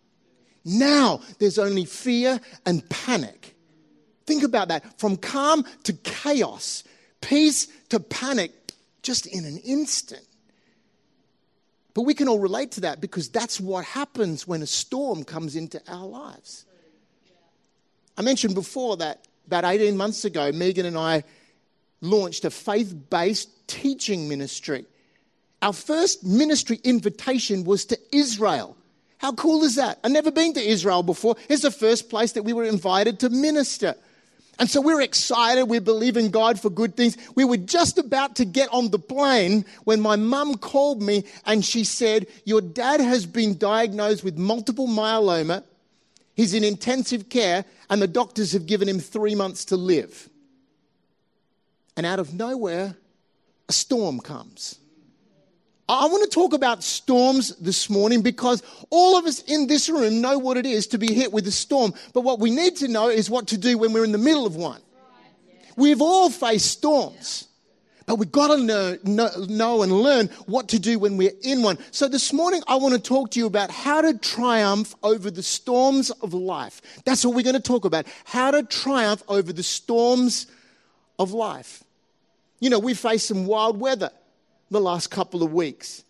Now, 0.65 1.21
there's 1.37 1.59
only 1.59 1.85
fear 1.85 2.41
and 2.65 2.87
panic. 2.89 3.55
Think 4.25 4.41
about 4.41 4.69
that 4.69 4.99
from 4.99 5.15
calm 5.15 5.63
to 5.83 5.93
chaos, 5.93 6.83
peace 7.21 7.67
to 7.89 7.99
panic, 7.99 8.51
just 9.03 9.27
in 9.27 9.45
an 9.45 9.59
instant. 9.59 10.26
But 11.97 12.03
we 12.03 12.13
can 12.13 12.27
all 12.27 12.37
relate 12.37 12.73
to 12.73 12.81
that 12.81 13.01
because 13.01 13.27
that's 13.27 13.59
what 13.59 13.83
happens 13.83 14.47
when 14.47 14.61
a 14.61 14.67
storm 14.67 15.23
comes 15.23 15.55
into 15.55 15.81
our 15.87 16.05
lives. 16.05 16.63
I 18.15 18.21
mentioned 18.21 18.53
before 18.53 18.97
that 18.97 19.25
about 19.47 19.65
18 19.65 19.97
months 19.97 20.23
ago, 20.23 20.51
Megan 20.51 20.85
and 20.85 20.95
I 20.95 21.23
launched 22.01 22.45
a 22.45 22.51
faith 22.51 22.95
based 23.09 23.49
teaching 23.67 24.29
ministry. 24.29 24.85
Our 25.63 25.73
first 25.73 26.23
ministry 26.23 26.79
invitation 26.83 27.63
was 27.63 27.83
to 27.85 27.97
Israel. 28.11 28.77
How 29.17 29.31
cool 29.33 29.63
is 29.63 29.73
that? 29.77 29.97
I've 30.03 30.11
never 30.11 30.29
been 30.29 30.53
to 30.53 30.61
Israel 30.61 31.01
before. 31.01 31.35
It's 31.49 31.63
the 31.63 31.71
first 31.71 32.11
place 32.11 32.33
that 32.33 32.43
we 32.43 32.53
were 32.53 32.65
invited 32.65 33.21
to 33.21 33.31
minister. 33.31 33.95
And 34.59 34.69
so 34.69 34.81
we're 34.81 35.01
excited. 35.01 35.65
We 35.65 35.79
believe 35.79 36.17
in 36.17 36.31
God 36.31 36.59
for 36.59 36.69
good 36.69 36.95
things. 36.95 37.15
We 37.35 37.45
were 37.45 37.57
just 37.57 37.97
about 37.97 38.35
to 38.37 38.45
get 38.45 38.69
on 38.73 38.89
the 38.89 38.99
plane 38.99 39.65
when 39.83 40.01
my 40.01 40.15
mum 40.15 40.57
called 40.57 41.01
me 41.01 41.25
and 41.45 41.63
she 41.63 41.83
said, 41.83 42.27
Your 42.43 42.61
dad 42.61 42.99
has 42.99 43.25
been 43.25 43.57
diagnosed 43.57 44.23
with 44.23 44.37
multiple 44.37 44.87
myeloma. 44.87 45.63
He's 46.35 46.53
in 46.53 46.63
intensive 46.63 47.29
care, 47.29 47.65
and 47.89 47.99
the 48.01 48.07
doctors 48.07 48.51
have 48.51 48.67
given 48.67 48.87
him 48.87 48.99
three 48.99 49.33
months 49.33 49.65
to 49.65 49.75
live. 49.75 50.29
And 51.95 52.05
out 52.05 52.19
of 52.19 52.33
nowhere, 52.33 52.95
a 53.67 53.73
storm 53.73 54.19
comes. 54.19 54.77
I 55.89 56.07
want 56.07 56.29
to 56.29 56.29
talk 56.29 56.53
about 56.53 56.83
storms 56.83 57.55
this 57.57 57.89
morning 57.89 58.21
because 58.21 58.61
all 58.89 59.17
of 59.17 59.25
us 59.25 59.41
in 59.43 59.67
this 59.67 59.87
room 59.87 60.19
know 60.19 60.37
what 60.37 60.57
it 60.57 60.65
is 60.65 60.87
to 60.87 60.97
be 60.97 61.13
hit 61.13 61.31
with 61.31 61.47
a 61.47 61.51
storm. 61.51 61.93
But 62.13 62.21
what 62.21 62.39
we 62.39 62.51
need 62.51 62.75
to 62.77 62.89
know 62.89 63.07
is 63.07 63.29
what 63.29 63.47
to 63.47 63.57
do 63.57 63.77
when 63.77 63.93
we're 63.93 64.03
in 64.03 64.11
the 64.11 64.17
middle 64.17 64.45
of 64.45 64.57
one. 64.57 64.81
We've 65.77 66.01
all 66.01 66.29
faced 66.29 66.71
storms, 66.71 67.47
but 68.05 68.15
we've 68.15 68.31
got 68.31 68.47
to 68.47 68.61
know, 68.61 68.97
know, 69.05 69.29
know, 69.47 69.81
and 69.81 69.93
learn 69.93 70.27
what 70.45 70.67
to 70.69 70.79
do 70.79 70.99
when 70.99 71.15
we're 71.15 71.31
in 71.43 71.61
one. 71.61 71.77
So 71.91 72.09
this 72.09 72.33
morning, 72.33 72.63
I 72.67 72.75
want 72.75 72.93
to 72.95 72.99
talk 72.99 73.31
to 73.31 73.39
you 73.39 73.45
about 73.45 73.71
how 73.71 74.01
to 74.01 74.17
triumph 74.17 74.93
over 75.03 75.31
the 75.31 75.43
storms 75.43 76.09
of 76.09 76.33
life. 76.33 76.81
That's 77.05 77.23
what 77.23 77.33
we're 77.33 77.43
going 77.43 77.55
to 77.55 77.61
talk 77.61 77.85
about. 77.85 78.07
How 78.25 78.51
to 78.51 78.63
triumph 78.63 79.23
over 79.29 79.53
the 79.53 79.63
storms 79.63 80.47
of 81.17 81.31
life. 81.31 81.81
You 82.59 82.71
know, 82.71 82.79
we 82.79 82.93
face 82.93 83.23
some 83.23 83.45
wild 83.45 83.79
weather 83.79 84.11
the 84.69 84.81
last 84.81 85.07
couple 85.11 85.43
of 85.43 85.53
weeks. 85.53 86.03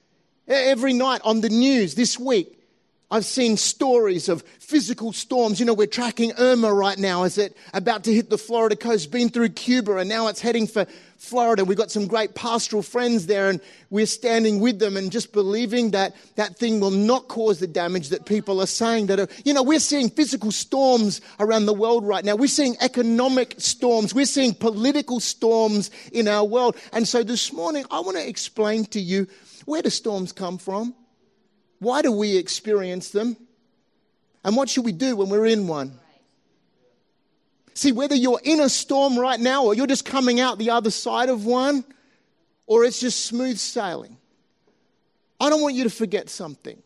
Every 0.47 0.93
night 0.93 1.21
on 1.23 1.41
the 1.41 1.49
news 1.49 1.95
this 1.95 2.17
week, 2.19 2.57
I've 3.09 3.25
seen 3.25 3.55
stories 3.55 4.27
of 4.27 4.41
physical 4.59 5.13
storms. 5.13 5.59
You 5.59 5.65
know, 5.65 5.73
we're 5.73 5.87
tracking 5.87 6.33
Irma 6.37 6.73
right 6.73 6.97
now 6.97 7.23
as 7.23 7.37
it 7.37 7.55
about 7.73 8.03
to 8.05 8.13
hit 8.13 8.29
the 8.29 8.37
Florida 8.37 8.75
coast, 8.75 9.11
been 9.11 9.29
through 9.29 9.49
Cuba, 9.49 9.97
and 9.97 10.09
now 10.09 10.27
it's 10.27 10.41
heading 10.41 10.67
for 10.67 10.85
Florida. 11.17 11.65
We've 11.65 11.77
got 11.77 11.91
some 11.91 12.07
great 12.07 12.35
pastoral 12.35 12.83
friends 12.83 13.25
there, 13.25 13.49
and 13.49 13.59
we're 13.89 14.05
standing 14.05 14.59
with 14.59 14.79
them 14.79 14.95
and 14.95 15.11
just 15.11 15.33
believing 15.33 15.91
that 15.91 16.15
that 16.35 16.57
thing 16.57 16.79
will 16.79 16.91
not 16.91 17.27
cause 17.27 17.59
the 17.59 17.67
damage 17.67 18.09
that 18.09 18.25
people 18.25 18.61
are 18.61 18.67
saying. 18.67 19.07
That 19.07 19.19
are, 19.19 19.27
you 19.43 19.53
know, 19.53 19.63
we're 19.63 19.79
seeing 19.79 20.09
physical 20.09 20.51
storms 20.51 21.21
around 21.39 21.65
the 21.65 21.73
world 21.73 22.05
right 22.05 22.23
now. 22.23 22.35
We're 22.35 22.47
seeing 22.47 22.75
economic 22.81 23.55
storms. 23.57 24.13
We're 24.13 24.25
seeing 24.25 24.53
political 24.53 25.19
storms 25.19 25.89
in 26.11 26.27
our 26.27 26.45
world. 26.45 26.77
And 26.93 27.07
so 27.07 27.23
this 27.23 27.51
morning, 27.51 27.85
I 27.89 27.99
want 27.99 28.17
to 28.17 28.27
explain 28.27 28.85
to 28.85 28.99
you 28.99 29.27
where 29.65 29.81
do 29.81 29.89
storms 29.89 30.31
come 30.31 30.57
from? 30.57 30.95
Why 31.79 32.01
do 32.01 32.11
we 32.11 32.37
experience 32.37 33.09
them? 33.09 33.37
And 34.43 34.55
what 34.55 34.69
should 34.69 34.85
we 34.85 34.93
do 34.93 35.15
when 35.15 35.29
we're 35.29 35.45
in 35.45 35.67
one? 35.67 35.99
See, 37.77 37.91
whether 37.91 38.15
you're 38.15 38.41
in 38.43 38.59
a 38.59 38.69
storm 38.69 39.19
right 39.19 39.39
now 39.39 39.63
or 39.63 39.75
you're 39.75 39.85
just 39.85 40.03
coming 40.03 40.39
out 40.39 40.57
the 40.57 40.71
other 40.71 40.89
side 40.89 41.29
of 41.29 41.45
one, 41.45 41.85
or 42.65 42.83
it's 42.83 42.99
just 42.99 43.25
smooth 43.25 43.59
sailing, 43.59 44.17
I 45.39 45.51
don't 45.51 45.61
want 45.61 45.75
you 45.75 45.83
to 45.83 45.91
forget 45.91 46.27
something. 46.27 46.81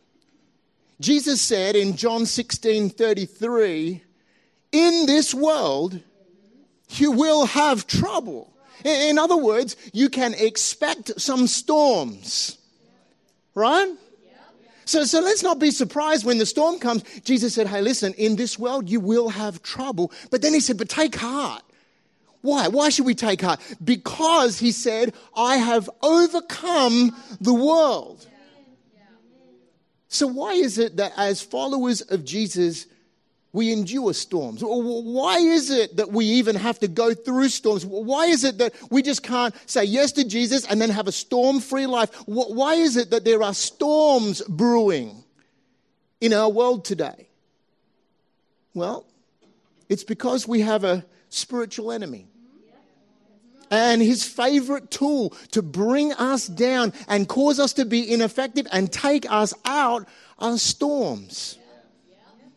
Jesus 1.00 1.40
said 1.42 1.78
in 1.78 1.96
John 1.96 2.26
16 2.26 2.90
33, 2.90 4.04
in 4.74 5.06
this 5.06 5.34
world, 5.34 5.98
you 6.90 7.14
will 7.14 7.46
have 7.46 7.88
trouble. 7.88 8.54
In 8.84 9.18
other 9.18 9.38
words, 9.38 9.78
you 9.94 10.10
can 10.10 10.34
expect 10.34 11.22
some 11.22 11.48
storms. 11.48 12.58
Right? 13.56 13.96
So, 14.92 15.06
so 15.06 15.22
let's 15.22 15.42
not 15.42 15.58
be 15.58 15.72
surprised 15.72 16.26
when 16.26 16.38
the 16.38 16.46
storm 16.46 16.78
comes. 16.78 17.04
Jesus 17.22 17.54
said, 17.54 17.68
Hey, 17.68 17.80
listen, 17.80 18.14
in 18.16 18.36
this 18.36 18.60
world 18.60 18.90
you 18.90 19.00
will 19.00 19.30
have 19.30 19.64
trouble. 19.64 20.12
But 20.32 20.42
then 20.42 20.54
he 20.54 20.60
said, 20.60 20.78
But 20.78 20.90
take 20.90 21.16
heart. 21.16 21.64
Why? 22.42 22.68
Why 22.68 22.90
should 22.90 23.06
we 23.06 23.16
take 23.16 23.42
heart? 23.42 23.62
Because 23.82 24.60
he 24.60 24.74
said, 24.74 25.14
I 25.34 25.56
have 25.56 25.90
overcome 26.04 27.16
the 27.40 27.54
world. 27.54 28.28
So, 30.10 30.28
why 30.28 30.56
is 30.56 30.78
it 30.78 30.98
that 30.98 31.14
as 31.16 31.42
followers 31.42 32.02
of 32.02 32.26
Jesus, 32.26 32.86
we 33.54 33.72
endure 33.72 34.14
storms? 34.14 34.62
Why 34.64 35.38
is 35.38 35.70
it 35.70 35.98
that 35.98 36.12
we 36.12 36.26
even 36.26 36.56
have 36.56 36.80
to 36.80 36.88
go 36.88 37.14
through 37.14 37.50
storms? 37.50 37.86
Why 37.86 38.26
is 38.28 38.44
it 38.44 38.58
that 38.60 38.74
we 38.90 39.02
just 39.02 39.24
can't 39.24 39.54
say 39.70 39.84
yes 39.84 40.14
to 40.14 40.24
Jesus 40.24 40.66
and 40.66 40.82
then 40.82 40.90
have 40.90 41.08
a 41.08 41.12
storm 41.12 41.60
free 41.60 41.86
life? 41.86 42.14
Why 42.26 42.76
is 42.76 42.98
it 42.98 43.10
that 43.12 43.26
there 43.26 43.44
are 43.44 43.54
storms 43.54 44.42
brewing 44.44 45.24
in 46.22 46.34
our 46.34 46.50
world 46.50 46.86
today? 46.86 47.28
Well, 48.74 49.06
it's 49.90 50.06
because 50.06 50.48
we 50.48 50.62
have 50.62 50.84
a 50.86 51.06
spiritual 51.30 51.92
enemy. 51.92 52.28
And 53.70 54.02
his 54.02 54.26
favorite 54.26 54.92
tool 54.92 55.30
to 55.52 55.62
bring 55.62 56.12
us 56.14 56.48
down 56.48 56.92
and 57.08 57.28
cause 57.28 57.58
us 57.58 57.72
to 57.74 57.86
be 57.86 58.12
ineffective 58.12 58.68
and 58.72 58.92
take 58.92 59.30
us 59.32 59.54
out 59.64 60.08
are 60.40 60.58
storms. 60.58 61.58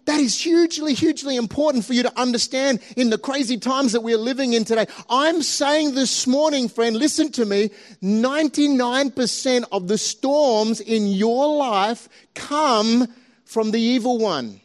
That 0.07 0.21
is 0.21 0.39
hugely, 0.39 0.93
hugely 0.93 1.37
important 1.37 1.85
for 1.85 1.95
you 1.95 2.03
to 2.03 2.21
understand 2.21 2.81
in 2.97 3.09
the 3.09 3.17
crazy 3.17 3.57
times 3.57 3.93
that 3.93 4.03
we're 4.03 4.19
living 4.19 4.53
in 4.53 4.65
today. 4.65 4.87
I'm 5.09 5.43
saying 5.43 5.95
this 5.95 6.27
morning, 6.27 6.69
friend, 6.69 6.97
listen 6.97 7.33
to 7.33 7.47
me 7.47 7.71
99% 8.03 9.65
of 9.73 9.89
the 9.89 9.97
storms 9.97 10.81
in 10.81 11.07
your 11.07 11.57
life 11.57 12.09
come 12.35 13.09
from 13.47 13.71
the 13.71 13.81
evil 13.81 14.19
one. 14.19 14.61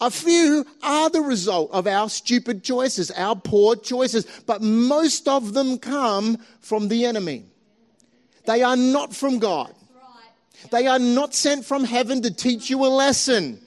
A 0.00 0.10
few 0.10 0.66
are 0.82 1.08
the 1.10 1.20
result 1.20 1.70
of 1.70 1.86
our 1.86 2.10
stupid 2.10 2.64
choices, 2.64 3.12
our 3.12 3.36
poor 3.36 3.76
choices, 3.76 4.26
but 4.46 4.60
most 4.60 5.28
of 5.28 5.54
them 5.54 5.78
come 5.78 6.38
from 6.60 6.88
the 6.88 7.04
enemy. 7.04 7.44
They 8.46 8.64
are 8.64 8.76
not 8.76 9.14
from 9.14 9.38
God. 9.38 9.72
They 10.72 10.88
are 10.88 10.98
not 10.98 11.34
sent 11.34 11.64
from 11.64 11.84
heaven 11.84 12.22
to 12.22 12.34
teach 12.34 12.68
you 12.68 12.84
a 12.84 12.88
lesson. 12.88 13.61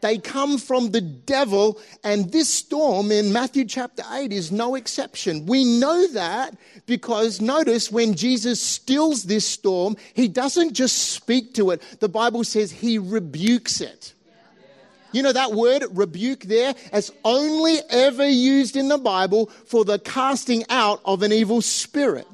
They 0.00 0.18
come 0.18 0.58
from 0.58 0.90
the 0.90 1.00
devil, 1.00 1.80
and 2.04 2.30
this 2.32 2.48
storm 2.48 3.10
in 3.10 3.32
Matthew 3.32 3.64
chapter 3.64 4.02
8 4.10 4.32
is 4.32 4.52
no 4.52 4.74
exception. 4.74 5.46
We 5.46 5.64
know 5.64 6.06
that 6.08 6.56
because 6.86 7.40
notice 7.40 7.90
when 7.90 8.14
Jesus 8.14 8.60
stills 8.60 9.24
this 9.24 9.46
storm, 9.46 9.96
he 10.14 10.28
doesn't 10.28 10.74
just 10.74 11.10
speak 11.10 11.54
to 11.54 11.70
it, 11.70 11.82
the 12.00 12.08
Bible 12.08 12.44
says 12.44 12.70
he 12.70 12.98
rebukes 12.98 13.80
it. 13.80 14.14
You 15.12 15.22
know 15.22 15.32
that 15.32 15.52
word 15.52 15.84
rebuke 15.92 16.40
there 16.40 16.74
only 17.24 17.78
ever 17.88 18.28
used 18.28 18.76
in 18.76 18.88
the 18.88 18.98
Bible 18.98 19.46
for 19.66 19.84
the 19.84 19.98
casting 19.98 20.64
out 20.68 21.00
of 21.04 21.22
an 21.22 21.32
evil 21.32 21.62
spirit. 21.62 22.26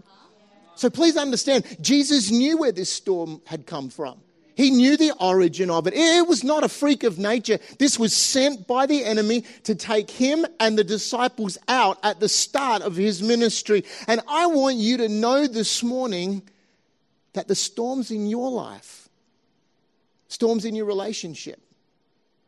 So 0.74 0.90
please 0.90 1.16
understand, 1.16 1.64
Jesus 1.80 2.32
knew 2.32 2.58
where 2.58 2.72
this 2.72 2.90
storm 2.90 3.40
had 3.46 3.64
come 3.64 3.90
from. 3.90 4.20
He 4.56 4.70
knew 4.70 4.96
the 4.96 5.12
origin 5.20 5.70
of 5.70 5.86
it. 5.86 5.94
It 5.94 6.26
was 6.28 6.44
not 6.44 6.64
a 6.64 6.68
freak 6.68 7.02
of 7.02 7.18
nature. 7.18 7.58
This 7.78 7.98
was 7.98 8.14
sent 8.14 8.66
by 8.66 8.86
the 8.86 9.04
enemy 9.04 9.44
to 9.64 9.74
take 9.74 10.10
him 10.10 10.46
and 10.60 10.78
the 10.78 10.84
disciples 10.84 11.58
out 11.66 11.98
at 12.02 12.20
the 12.20 12.28
start 12.28 12.82
of 12.82 12.94
his 12.94 13.22
ministry. 13.22 13.84
And 14.06 14.20
I 14.28 14.46
want 14.46 14.76
you 14.76 14.98
to 14.98 15.08
know 15.08 15.46
this 15.46 15.82
morning 15.82 16.42
that 17.32 17.48
the 17.48 17.54
storms 17.54 18.10
in 18.10 18.26
your 18.26 18.50
life, 18.50 19.08
storms 20.28 20.64
in 20.64 20.74
your 20.76 20.86
relationship, 20.86 21.60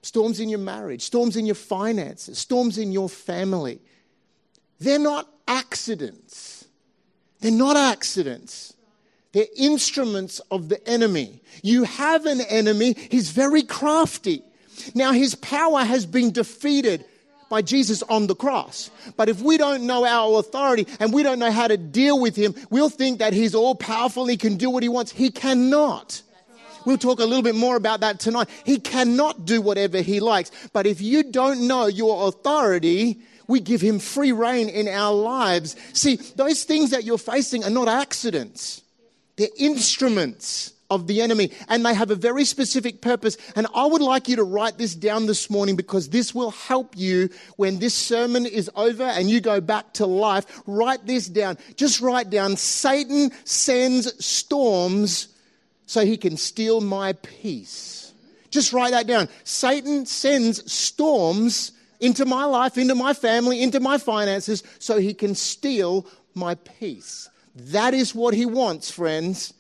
storms 0.03 0.39
in 0.39 0.49
your 0.49 0.61
marriage, 0.61 1.03
storms 1.03 1.37
in 1.37 1.45
your 1.45 1.57
finances, 1.57 2.39
storms 2.39 2.79
in 2.79 2.93
your 2.93 3.09
family, 3.09 3.81
they're 4.79 4.99
not 4.99 5.29
accidents. 5.49 6.67
They're 7.41 7.51
not 7.51 7.77
accidents. 7.77 8.76
They're 9.37 9.45
instruments 9.55 10.41
of 10.51 10.71
the 10.71 10.83
enemy. 10.89 11.43
You 11.63 11.83
have 11.83 12.25
an 12.25 12.41
enemy, 12.41 12.95
he's 13.11 13.33
very 13.33 13.63
crafty. 13.63 14.43
Now, 14.95 15.13
his 15.13 15.35
power 15.35 15.85
has 15.85 16.07
been 16.07 16.33
defeated 16.33 17.05
by 17.51 17.61
Jesus 17.61 18.03
on 18.05 18.29
the 18.29 18.35
cross. 18.35 18.91
But 19.15 19.29
if 19.29 19.43
we 19.43 19.59
don't 19.59 19.87
know 19.87 20.07
our 20.07 20.39
authority 20.39 20.87
and 21.01 21.13
we 21.13 21.23
don't 21.23 21.39
know 21.39 21.51
how 21.51 21.69
to 21.69 21.77
deal 21.77 22.19
with 22.19 22.35
him, 22.35 22.55
we'll 22.71 22.89
think 22.89 23.19
that 23.19 23.35
he's 23.35 23.55
all 23.55 23.75
powerful, 23.75 24.25
he 24.25 24.39
can 24.39 24.57
do 24.57 24.71
what 24.71 24.83
he 24.83 24.89
wants. 24.89 25.13
He 25.13 25.31
cannot. 25.31 26.23
We'll 26.87 26.97
talk 26.97 27.21
a 27.21 27.27
little 27.27 27.43
bit 27.43 27.57
more 27.57 27.77
about 27.77 28.01
that 28.01 28.19
tonight. 28.19 28.49
He 28.65 28.79
cannot 28.79 29.45
do 29.45 29.61
whatever 29.61 30.01
he 30.01 30.19
likes. 30.19 30.51
But 30.73 30.87
if 30.87 31.03
you 31.03 31.23
don't 31.23 31.69
know 31.69 31.85
your 31.85 32.29
authority, 32.29 33.19
we 33.49 33.61
give 33.61 33.83
him 33.83 33.99
free 33.99 34.33
rein 34.33 34.71
in 34.71 34.89
our 34.89 35.13
lives. 35.13 35.77
See, 35.93 36.17
those 36.37 36.65
things 36.65 36.89
that 36.93 37.05
you're 37.05 37.19
facing 37.19 37.65
are 37.65 37.71
not 37.71 37.87
accidents. 37.87 38.81
They're 39.37 39.49
instruments 39.57 40.73
of 40.91 41.07
the 41.07 41.21
enemy 41.21 41.51
and 41.69 41.85
they 41.85 41.95
have 41.95 42.11
a 42.11 42.15
very 42.15 42.45
specific 42.45 43.01
purpose. 43.01 43.37
And 43.55 43.67
I 43.75 43.87
would 43.87 44.03
like 44.03 44.29
you 44.29 44.37
to 44.37 44.45
write 44.45 44.79
this 44.79 44.95
down 44.95 45.27
this 45.27 45.51
morning 45.51 45.77
because 45.77 46.09
this 46.09 46.35
will 46.35 46.53
help 46.53 46.97
you 46.97 47.29
when 47.57 47.79
this 47.79 47.95
sermon 47.95 48.47
is 48.47 48.71
over 48.77 49.03
and 49.03 49.29
you 49.29 49.41
go 49.41 49.61
back 49.61 49.93
to 49.95 50.07
life. 50.07 50.63
Write 50.67 51.07
this 51.07 51.29
down. 51.29 51.59
Just 51.77 52.01
write 52.01 52.31
down 52.31 52.57
Satan 52.57 53.31
sends 53.45 54.25
storms 54.25 55.29
so 55.87 56.05
he 56.05 56.17
can 56.17 56.37
steal 56.37 56.81
my 56.81 57.13
peace. 57.15 58.13
Just 58.51 58.73
write 58.73 58.93
that 58.93 59.07
down. 59.07 59.29
Satan 59.45 60.07
sends 60.07 60.73
storms 60.73 61.73
into 62.01 62.25
my 62.25 62.45
life, 62.45 62.79
into 62.79 62.95
my 62.95 63.13
family, 63.13 63.63
into 63.63 63.81
my 63.81 63.99
finances 63.99 64.63
so 64.79 64.99
he 64.99 65.15
can 65.15 65.35
steal 65.35 66.07
my 66.35 66.55
peace. 66.55 67.29
That 67.57 67.95
is 67.95 68.15
what 68.15 68.35
he 68.35 68.47
wants, 68.47 68.91
friends. 68.91 69.55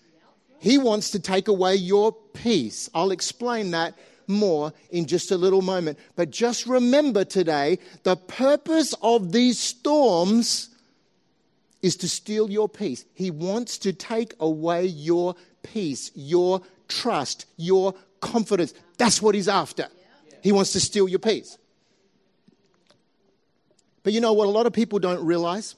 He 0.58 0.78
wants 0.78 1.10
to 1.12 1.18
take 1.18 1.48
away 1.48 1.76
your 1.76 2.12
peace. 2.12 2.90
I'll 2.94 3.10
explain 3.10 3.70
that 3.72 3.94
more 4.26 4.72
in 4.90 5.06
just 5.06 5.30
a 5.30 5.36
little 5.36 5.62
moment. 5.62 5.98
But 6.14 6.30
just 6.30 6.66
remember 6.66 7.24
today 7.24 7.78
the 8.02 8.16
purpose 8.16 8.94
of 9.02 9.32
these 9.32 9.58
storms 9.58 10.70
is 11.82 11.96
to 11.96 12.08
steal 12.08 12.50
your 12.50 12.68
peace. 12.68 13.04
He 13.14 13.30
wants 13.30 13.78
to 13.78 13.92
take 13.92 14.34
away 14.40 14.86
your 14.86 15.34
peace, 15.62 16.10
your 16.14 16.60
trust, 16.88 17.46
your 17.56 17.94
confidence. 18.20 18.74
That's 18.98 19.22
what 19.22 19.34
he's 19.34 19.48
after. 19.48 19.88
He 20.42 20.52
wants 20.52 20.72
to 20.72 20.80
steal 20.80 21.08
your 21.08 21.18
peace. 21.18 21.58
But 24.02 24.12
you 24.12 24.20
know 24.20 24.32
what 24.32 24.46
a 24.46 24.50
lot 24.50 24.66
of 24.66 24.72
people 24.72 24.98
don't 24.98 25.24
realize? 25.24 25.74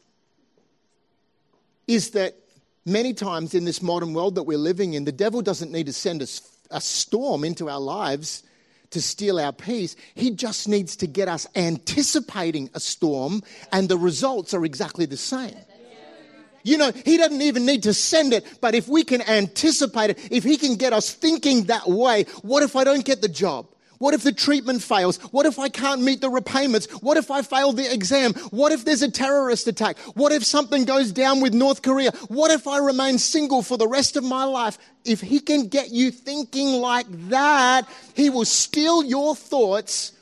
Is 1.89 2.11
that 2.11 2.37
many 2.87 3.13
times 3.15 3.55
in 3.55 3.65
this 3.65 3.83
modern 3.83 4.15
world 4.15 4.37
that 4.37 4.45
we're 4.45 4.59
living 4.59 4.95
in, 4.95 5.05
the 5.05 5.13
devil 5.13 5.43
doesn't 5.43 5.73
need 5.73 5.87
to 5.87 5.93
send 5.93 6.23
us 6.23 6.41
a 6.71 6.81
storm 6.81 7.45
into 7.45 7.69
our 7.69 7.81
lives 7.81 8.45
to 8.91 9.03
steal 9.03 9.39
our 9.39 9.53
peace. 9.53 9.97
He 10.15 10.31
just 10.31 10.69
needs 10.69 10.97
to 10.97 11.07
get 11.07 11.29
us 11.29 11.47
anticipating 11.57 12.71
a 12.75 12.81
storm, 12.81 13.43
and 13.73 13.89
the 13.89 13.99
results 13.99 14.55
are 14.55 14.65
exactly 14.65 15.07
the 15.07 15.17
same. 15.17 15.55
You 16.63 16.77
know, 16.77 16.93
he 17.05 17.17
doesn't 17.17 17.41
even 17.41 17.65
need 17.65 17.85
to 17.85 17.95
send 17.95 18.33
it, 18.35 18.47
but 18.61 18.75
if 18.75 18.89
we 18.89 19.03
can 19.03 19.23
anticipate 19.23 20.11
it, 20.11 20.19
if 20.31 20.45
he 20.45 20.57
can 20.57 20.75
get 20.75 20.93
us 20.93 21.13
thinking 21.13 21.65
that 21.65 21.89
way, 21.89 22.25
what 22.43 22.63
if 22.63 22.77
I 22.77 22.85
don't 22.85 23.05
get 23.05 23.23
the 23.23 23.29
job? 23.29 23.67
What 23.99 24.15
if 24.15 24.23
the 24.23 24.33
treatment 24.33 24.83
fails? 24.83 25.19
What 25.33 25.47
if 25.47 25.59
I 25.59 25.69
can't 25.69 26.03
meet 26.03 26.21
the 26.21 26.31
repayments? 26.31 26.87
What 27.03 27.17
if 27.17 27.31
I 27.31 27.43
fail 27.43 27.73
the 27.73 27.93
exam? 27.93 28.33
What 28.51 28.73
if 28.73 28.85
there's 28.85 29.03
a 29.03 29.11
terrorist 29.11 29.67
attack? 29.67 29.99
What 30.15 30.33
if 30.33 30.45
something 30.45 30.85
goes 30.85 31.11
down 31.11 31.41
with 31.41 31.53
North 31.53 31.83
Korea? 31.83 32.13
What 32.29 32.53
if 32.53 32.67
I 32.69 32.79
remain 32.79 33.19
single 33.19 33.63
for 33.63 33.77
the 33.77 33.89
rest 33.89 34.17
of 34.17 34.23
my 34.23 34.45
life? 34.45 34.79
If 35.05 35.21
he 35.21 35.41
can 35.41 35.67
get 35.67 35.91
you 35.91 36.11
thinking 36.13 36.69
like 36.69 37.07
that, 37.29 37.89
he 38.15 38.31
will 38.31 38.45
steal 38.45 39.03
your 39.03 39.35
thoughts, 39.35 40.13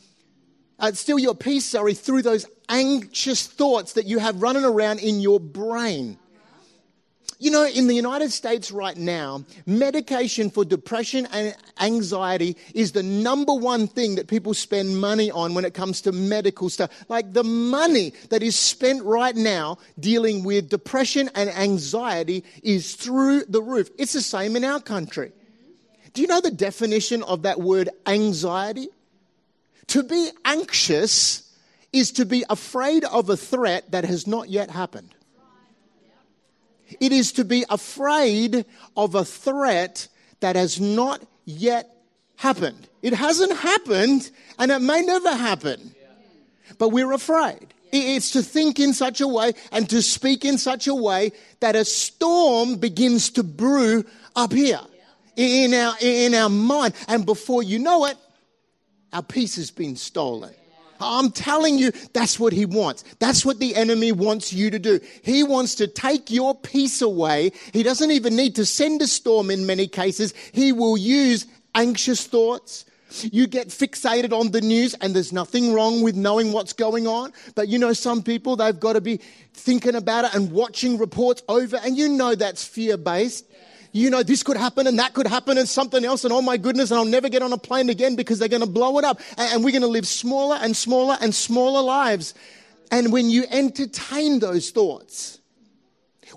uh, 0.79 0.93
steal 0.93 1.19
your 1.19 1.35
peace, 1.35 1.67
sorry, 1.67 1.93
through 1.93 2.23
those 2.23 2.47
anxious 2.69 3.47
thoughts 3.47 3.93
that 3.93 4.07
you 4.07 4.19
have 4.19 4.41
running 4.41 4.65
around 4.65 5.01
in 5.01 5.21
your 5.21 5.39
brain. 5.39 6.19
You 7.38 7.51
know, 7.51 7.66
in 7.66 7.87
the 7.87 7.94
United 7.94 8.33
States 8.33 8.70
right 8.70 8.96
now, 8.96 9.44
medication 9.66 10.49
for 10.49 10.64
depression 10.64 11.27
and 11.33 11.55
anxiety 11.79 12.57
is 12.75 12.92
the 12.92 13.03
number 13.03 13.53
one 13.53 13.88
thing 13.88 14.14
that 14.14 14.27
people 14.27 14.55
spend 14.55 14.99
money 14.99 15.31
on 15.31 15.53
when 15.53 15.66
it 15.66 15.75
comes 15.75 16.01
to 16.03 16.12
medical 16.12 16.70
stuff. 16.70 16.90
Like 17.11 17.35
the 17.35 17.44
money 17.44 18.14
that 18.31 18.42
is 18.42 18.57
spent 18.57 19.03
right 19.05 19.37
now 19.37 19.77
dealing 20.01 20.44
with 20.44 20.70
depression 20.70 21.29
and 21.35 21.51
anxiety 21.51 22.42
is 22.62 22.94
through 22.94 23.44
the 23.44 23.61
roof. 23.61 23.90
It's 23.99 24.14
the 24.14 24.22
same 24.22 24.57
in 24.57 24.64
our 24.64 24.81
country. 24.81 25.33
Do 26.14 26.22
you 26.22 26.29
know 26.29 26.40
the 26.40 26.51
definition 26.51 27.22
of 27.22 27.42
that 27.42 27.61
word 27.61 27.90
anxiety? 28.07 28.88
To 29.88 30.03
be 30.03 30.31
anxious 30.46 31.53
is 31.92 32.12
to 32.12 32.25
be 32.25 32.44
afraid 32.49 33.05
of 33.05 33.29
a 33.29 33.37
threat 33.37 33.90
that 33.90 34.07
has 34.07 34.27
not 34.27 34.49
yet 34.49 34.70
happened. 34.70 35.15
It 37.01 37.12
is 37.12 37.33
to 37.33 37.44
be 37.44 37.64
afraid 37.68 38.64
of 38.96 39.14
a 39.14 39.25
threat 39.25 40.09
that 40.40 40.57
has 40.57 40.81
not 40.81 41.22
yet 41.44 41.90
happened. 42.37 42.88
It 43.03 43.12
hasn't 43.12 43.57
happened 43.57 44.31
and 44.59 44.70
it 44.70 44.81
may 44.81 45.03
never 45.03 45.35
happen. 45.35 45.94
But 46.79 46.90
we're 46.90 47.12
afraid. 47.12 47.72
It's 47.92 48.33
to 48.33 48.42
think 48.42 48.81
in 48.81 48.92
such 48.92 49.20
a 49.20 49.29
way 49.29 49.53
and 49.72 49.88
to 49.90 50.03
speak 50.03 50.44
in 50.44 50.59
such 50.59 50.87
a 50.87 50.94
way 50.94 51.33
that 51.61 51.77
a 51.77 51.85
storm 51.85 52.77
begins 52.77 53.31
to 53.31 53.42
brew 53.42 54.05
up 54.35 54.53
here 54.53 54.81
in 55.37 55.72
our, 55.72 55.94
in 56.01 56.35
our 56.35 56.49
mind. 56.49 56.94
And 57.09 57.25
before 57.25 57.62
you 57.62 57.79
know 57.79 58.07
it, 58.07 58.16
our 59.12 59.22
peace 59.22 59.57
has 59.57 59.70
been 59.70 59.96
stolen. 59.96 60.55
I'm 61.00 61.30
telling 61.30 61.78
you, 61.78 61.92
that's 62.12 62.38
what 62.38 62.52
he 62.52 62.66
wants. 62.66 63.04
That's 63.18 63.44
what 63.44 63.59
the 63.59 63.74
enemy 63.76 64.12
wants 64.12 64.52
you 64.52 64.70
to 64.70 64.78
do. 64.78 65.00
He 65.22 65.42
wants 65.42 65.74
to 65.76 65.87
take 65.87 66.30
your 66.30 66.54
peace 66.54 67.02
away. 67.02 67.52
He 67.72 67.82
doesn't 67.82 68.11
even 68.11 68.37
need 68.37 68.54
to 68.56 68.66
send 68.66 69.02
a 69.02 69.06
storm 69.06 69.50
in 69.50 69.66
many 69.66 69.87
cases. 69.87 70.35
He 70.52 70.72
will 70.72 70.96
use 70.96 71.46
anxious 71.74 72.26
thoughts, 72.26 72.87
you 73.22 73.46
get 73.46 73.68
fixated 73.68 74.32
on 74.32 74.50
the 74.50 74.61
news, 74.61 74.94
and 74.94 75.14
there's 75.14 75.32
nothing 75.32 75.72
wrong 75.72 76.02
with 76.02 76.16
knowing 76.16 76.52
what's 76.52 76.72
going 76.72 77.06
on. 77.06 77.32
But 77.54 77.68
you 77.68 77.78
know, 77.78 77.92
some 77.92 78.22
people, 78.22 78.56
they've 78.56 78.78
got 78.78 78.94
to 78.94 79.00
be 79.00 79.18
thinking 79.52 79.94
about 79.94 80.24
it 80.24 80.35
and 80.35 80.50
watching 80.50 80.98
reports 80.98 81.42
over, 81.48 81.76
and 81.76 81.96
you 81.96 82.09
know 82.09 82.35
that's 82.35 82.64
fear 82.64 82.96
based. 82.96 83.46
You 83.96 84.11
know, 84.11 84.22
this 84.22 84.42
could 84.42 84.59
happen 84.59 84.87
and 84.87 84.98
that 84.98 85.14
could 85.14 85.26
happen 85.26 85.56
and 85.56 85.66
something 85.66 86.04
else, 86.04 86.24
and 86.24 86.32
oh 86.32 86.42
my 86.42 86.59
goodness, 86.59 86.90
and 86.90 86.98
I'll 86.98 87.06
never 87.06 87.30
get 87.30 87.40
on 87.40 87.54
a 87.54 87.59
plane 87.59 87.88
again 87.88 88.14
because 88.14 88.38
they're 88.38 88.46
going 88.46 88.61
to 88.61 88.68
blow 88.68 88.98
it 88.98 89.06
up. 89.06 89.22
And 89.38 89.64
we're 89.64 89.70
going 89.70 89.80
to 89.80 89.88
live 89.88 90.06
smaller 90.06 90.56
and 90.61 90.76
smaller 90.76 91.16
and 91.18 91.35
smaller 91.35 91.80
lives. 91.80 92.35
And 92.90 93.11
when 93.11 93.30
you 93.30 93.46
entertain 93.50 94.38
those 94.38 94.68
thoughts, 94.68 95.40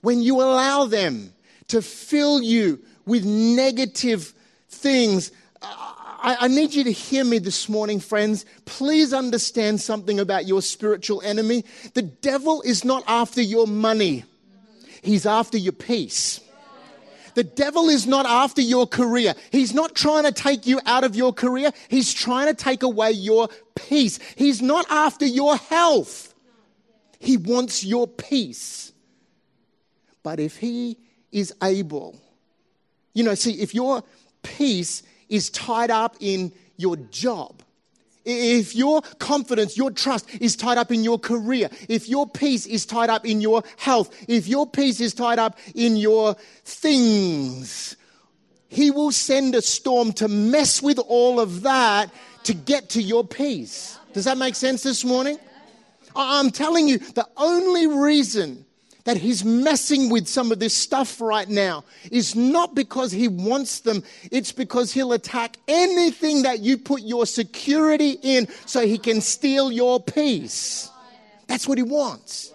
when 0.03 0.21
you 0.21 0.37
allow 0.37 0.85
them 0.85 1.33
to 1.67 1.81
fill 1.81 2.41
you 2.41 2.79
with 3.05 3.25
negative 3.25 4.33
things, 4.69 5.33
I, 5.61 6.37
I, 6.39 6.47
need 6.47 6.73
you 6.73 6.85
to 6.85 6.91
hear 6.93 7.25
me 7.25 7.39
this 7.39 7.67
morning, 7.67 7.99
friends. 7.99 8.45
Please 8.63 9.13
understand 9.13 9.81
something 9.81 10.17
about 10.21 10.47
your 10.47 10.61
spiritual 10.61 11.21
enemy. 11.23 11.65
The 11.93 12.03
devil 12.03 12.61
is 12.61 12.85
not 12.85 13.03
after 13.05 13.41
your 13.41 13.67
money, 13.67 14.23
he's 15.01 15.25
after 15.25 15.57
your 15.57 15.73
peace. 15.73 16.39
The 17.39 17.45
devil 17.45 17.88
is 17.88 18.06
not 18.06 18.25
after 18.25 18.62
your 18.62 18.86
career. 18.86 19.34
He's 19.49 19.73
not 19.73 19.95
trying 19.95 20.25
to 20.25 20.32
take 20.34 20.67
you 20.67 20.82
out 20.86 21.06
of 21.06 21.15
your 21.15 21.32
career. 21.32 21.71
He's 21.88 22.13
trying 22.13 22.47
to 22.47 22.54
take 22.54 22.84
away 22.84 23.12
your 23.12 23.47
peace. 23.75 24.19
He's 24.36 24.62
not 24.62 24.86
after 24.89 25.25
your 25.25 25.56
health. 25.56 26.36
He 27.17 27.38
wants 27.38 27.82
your 27.82 28.10
peace. 28.10 28.91
But 30.21 30.41
if 30.41 30.58
he 30.58 30.97
is 31.32 31.54
able, 31.63 32.19
you 33.13 33.23
know, 33.23 33.36
see, 33.36 33.54
if 33.62 33.73
your 33.73 34.04
peace 34.43 35.02
is 35.30 35.49
tied 35.49 35.91
up 35.91 36.17
in 36.19 36.52
your 36.75 36.97
job, 36.97 37.63
if 38.29 38.75
your 38.75 39.01
confidence, 39.19 39.77
your 39.77 39.91
trust 39.91 40.29
is 40.39 40.55
tied 40.55 40.77
up 40.77 40.91
in 40.91 41.03
your 41.03 41.19
career, 41.19 41.69
if 41.87 42.07
your 42.07 42.27
peace 42.27 42.65
is 42.65 42.85
tied 42.85 43.09
up 43.09 43.25
in 43.25 43.41
your 43.41 43.63
health, 43.77 44.15
if 44.27 44.47
your 44.47 44.67
peace 44.67 44.99
is 44.99 45.13
tied 45.13 45.39
up 45.39 45.57
in 45.75 45.97
your 45.97 46.35
things, 46.63 47.95
he 48.67 48.91
will 48.91 49.11
send 49.11 49.55
a 49.55 49.61
storm 49.61 50.13
to 50.13 50.27
mess 50.27 50.81
with 50.81 50.99
all 50.99 51.39
of 51.39 51.63
that 51.63 52.11
to 52.43 52.53
get 52.53 52.89
to 52.89 53.01
your 53.01 53.25
peace. 53.25 53.97
Does 54.13 54.25
that 54.25 54.37
make 54.37 54.55
sense 54.55 54.83
this 54.83 55.03
morning? 55.03 55.37
I'm 56.15 56.51
telling 56.51 56.87
you, 56.87 56.97
the 56.97 57.27
only 57.37 57.87
reason 57.87 58.65
that 59.09 59.17
he's 59.17 59.43
messing 59.43 60.07
with 60.11 60.27
some 60.27 60.51
of 60.51 60.59
this 60.59 60.77
stuff 60.77 61.19
right 61.19 61.49
now 61.49 61.83
is 62.11 62.35
not 62.35 62.75
because 62.75 63.11
he 63.11 63.27
wants 63.27 63.79
them, 63.79 64.03
it's 64.31 64.51
because 64.51 64.91
he'll 64.91 65.13
attack 65.13 65.57
anything 65.67 66.43
that 66.43 66.59
you 66.59 66.77
put 66.77 67.01
your 67.01 67.25
security 67.25 68.19
in 68.21 68.47
so 68.67 68.85
he 68.85 68.99
can 68.99 69.19
steal 69.19 69.71
your 69.71 69.99
peace. 69.99 70.91
That's 71.47 71.67
what 71.67 71.79
he 71.79 71.83
wants. 71.83 72.53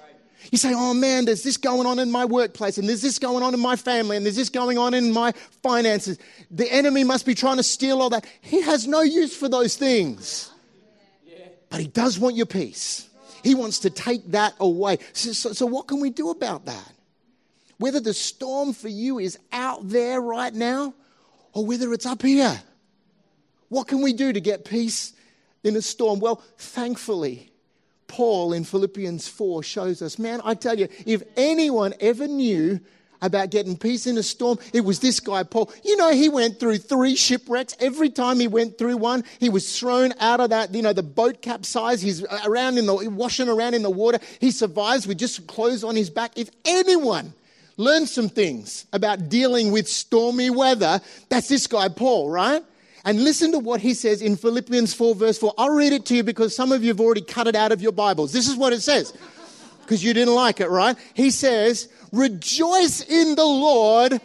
You 0.52 0.58
say, 0.58 0.72
oh 0.72 0.94
man, 0.94 1.24
there's 1.24 1.42
this 1.42 1.56
going 1.56 1.88
on 1.88 1.98
in 1.98 2.12
my 2.12 2.24
workplace, 2.24 2.78
and 2.78 2.88
there's 2.88 3.02
this 3.02 3.18
going 3.18 3.42
on 3.42 3.52
in 3.52 3.58
my 3.58 3.74
family, 3.74 4.16
and 4.16 4.24
there's 4.24 4.36
this 4.36 4.48
going 4.48 4.78
on 4.78 4.94
in 4.94 5.10
my 5.10 5.32
finances. 5.60 6.18
The 6.52 6.72
enemy 6.72 7.02
must 7.02 7.26
be 7.26 7.34
trying 7.34 7.56
to 7.56 7.64
steal 7.64 8.00
all 8.00 8.10
that. 8.10 8.24
He 8.42 8.60
has 8.60 8.86
no 8.86 9.00
use 9.00 9.36
for 9.36 9.48
those 9.48 9.74
things. 9.74 10.52
But 11.68 11.80
he 11.80 11.88
does 11.88 12.16
want 12.16 12.36
your 12.36 12.46
peace. 12.46 13.08
He 13.44 13.54
wants 13.54 13.80
to 13.80 13.90
take 13.90 14.32
that 14.32 14.54
away. 14.58 14.98
So, 15.12 15.32
so, 15.32 15.52
so, 15.52 15.66
what 15.66 15.86
can 15.86 16.00
we 16.00 16.08
do 16.08 16.30
about 16.30 16.64
that? 16.64 16.92
Whether 17.76 18.00
the 18.00 18.14
storm 18.14 18.72
for 18.72 18.88
you 18.88 19.18
is 19.18 19.38
out 19.52 19.86
there 19.88 20.20
right 20.20 20.52
now 20.52 20.94
or 21.52 21.66
whether 21.66 21.92
it's 21.92 22.06
up 22.06 22.22
here. 22.22 22.60
What 23.68 23.86
can 23.86 24.02
we 24.02 24.14
do 24.14 24.32
to 24.32 24.40
get 24.40 24.64
peace 24.64 25.12
in 25.62 25.76
a 25.76 25.82
storm? 25.82 26.20
Well, 26.20 26.42
thankfully, 26.56 27.50
Paul 28.06 28.54
in 28.54 28.64
Philippians 28.64 29.28
4 29.28 29.62
shows 29.62 30.00
us, 30.00 30.18
man, 30.18 30.40
I 30.42 30.54
tell 30.54 30.78
you, 30.78 30.88
if 31.04 31.22
anyone 31.36 31.92
ever 32.00 32.26
knew 32.26 32.80
about 33.22 33.50
getting 33.50 33.76
peace 33.76 34.06
in 34.06 34.18
a 34.18 34.22
storm. 34.22 34.58
It 34.72 34.84
was 34.84 35.00
this 35.00 35.20
guy, 35.20 35.42
Paul. 35.42 35.72
You 35.84 35.96
know, 35.96 36.12
he 36.12 36.28
went 36.28 36.60
through 36.60 36.78
three 36.78 37.16
shipwrecks. 37.16 37.76
Every 37.80 38.10
time 38.10 38.40
he 38.40 38.48
went 38.48 38.78
through 38.78 38.96
one, 38.96 39.24
he 39.40 39.48
was 39.48 39.78
thrown 39.78 40.12
out 40.20 40.40
of 40.40 40.50
that, 40.50 40.74
you 40.74 40.82
know, 40.82 40.92
the 40.92 41.02
boat 41.02 41.42
capsized. 41.42 42.02
He's 42.02 42.24
around 42.44 42.78
in 42.78 42.86
the, 42.86 42.94
washing 43.10 43.48
around 43.48 43.74
in 43.74 43.82
the 43.82 43.90
water. 43.90 44.18
He 44.40 44.50
survives 44.50 45.06
with 45.06 45.18
just 45.18 45.46
clothes 45.46 45.84
on 45.84 45.96
his 45.96 46.10
back. 46.10 46.32
If 46.36 46.50
anyone 46.64 47.32
learned 47.76 48.08
some 48.08 48.28
things 48.28 48.86
about 48.92 49.28
dealing 49.28 49.72
with 49.72 49.88
stormy 49.88 50.50
weather, 50.50 51.00
that's 51.28 51.48
this 51.48 51.66
guy, 51.66 51.88
Paul, 51.88 52.30
right? 52.30 52.62
And 53.04 53.22
listen 53.22 53.52
to 53.52 53.58
what 53.58 53.80
he 53.80 53.92
says 53.92 54.22
in 54.22 54.36
Philippians 54.36 54.94
4, 54.94 55.14
verse 55.14 55.38
4. 55.38 55.52
I'll 55.58 55.74
read 55.74 55.92
it 55.92 56.06
to 56.06 56.16
you 56.16 56.22
because 56.22 56.56
some 56.56 56.72
of 56.72 56.82
you 56.82 56.88
have 56.88 57.00
already 57.00 57.20
cut 57.20 57.46
it 57.46 57.54
out 57.54 57.70
of 57.70 57.82
your 57.82 57.92
Bibles. 57.92 58.32
This 58.32 58.48
is 58.48 58.56
what 58.56 58.72
it 58.72 58.80
says 58.80 59.12
because 59.82 60.02
you 60.02 60.14
didn't 60.14 60.34
like 60.34 60.60
it, 60.60 60.68
right? 60.68 60.96
He 61.12 61.30
says, 61.30 61.88
Rejoice 62.14 63.02
in 63.02 63.34
the 63.34 63.44
Lord 63.44 64.20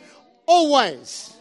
always. 0.45 1.33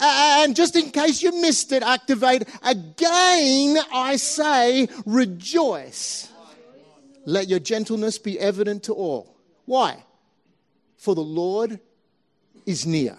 And 0.00 0.54
just 0.54 0.76
in 0.76 0.90
case 0.90 1.22
you 1.22 1.32
missed 1.40 1.72
it, 1.72 1.82
activate 1.82 2.44
again, 2.62 3.76
I 3.92 4.16
say, 4.16 4.88
rejoice. 5.04 6.30
Let 7.26 7.48
your 7.48 7.58
gentleness 7.58 8.16
be 8.18 8.38
evident 8.38 8.84
to 8.84 8.94
all. 8.94 9.36
Why? 9.64 10.04
For 10.96 11.14
the 11.14 11.20
Lord 11.20 11.80
is 12.64 12.86
near. 12.86 13.16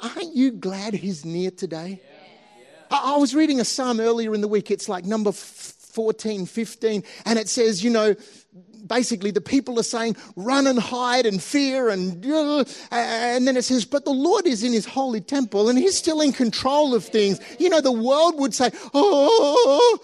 Aren't 0.00 0.34
you 0.34 0.52
glad 0.52 0.94
he's 0.94 1.24
near 1.24 1.50
today? 1.50 2.00
I 2.90 3.16
was 3.16 3.34
reading 3.34 3.58
a 3.60 3.64
psalm 3.64 3.98
earlier 3.98 4.34
in 4.34 4.40
the 4.40 4.48
week. 4.48 4.70
It's 4.70 4.88
like 4.88 5.04
number 5.04 5.32
14, 5.32 6.46
15, 6.46 7.02
and 7.24 7.38
it 7.38 7.48
says, 7.48 7.82
you 7.82 7.90
know, 7.90 8.14
basically 8.88 9.30
the 9.30 9.40
people 9.40 9.78
are 9.78 9.84
saying, 9.84 10.16
run 10.36 10.66
and 10.66 10.78
hide 10.78 11.26
and 11.26 11.42
fear. 11.42 11.88
And, 11.88 12.24
uh, 12.24 12.64
and 12.90 13.46
then 13.46 13.56
it 13.56 13.62
says, 13.62 13.84
but 13.84 14.04
the 14.04 14.12
Lord 14.12 14.46
is 14.46 14.62
in 14.62 14.72
his 14.72 14.86
holy 14.86 15.20
temple 15.20 15.68
and 15.68 15.78
he's 15.78 15.96
still 15.96 16.20
in 16.20 16.32
control 16.32 16.94
of 16.94 17.04
things. 17.04 17.40
You 17.58 17.68
know, 17.68 17.80
the 17.80 17.92
world 17.92 18.38
would 18.38 18.54
say, 18.54 18.70
oh, 18.94 19.98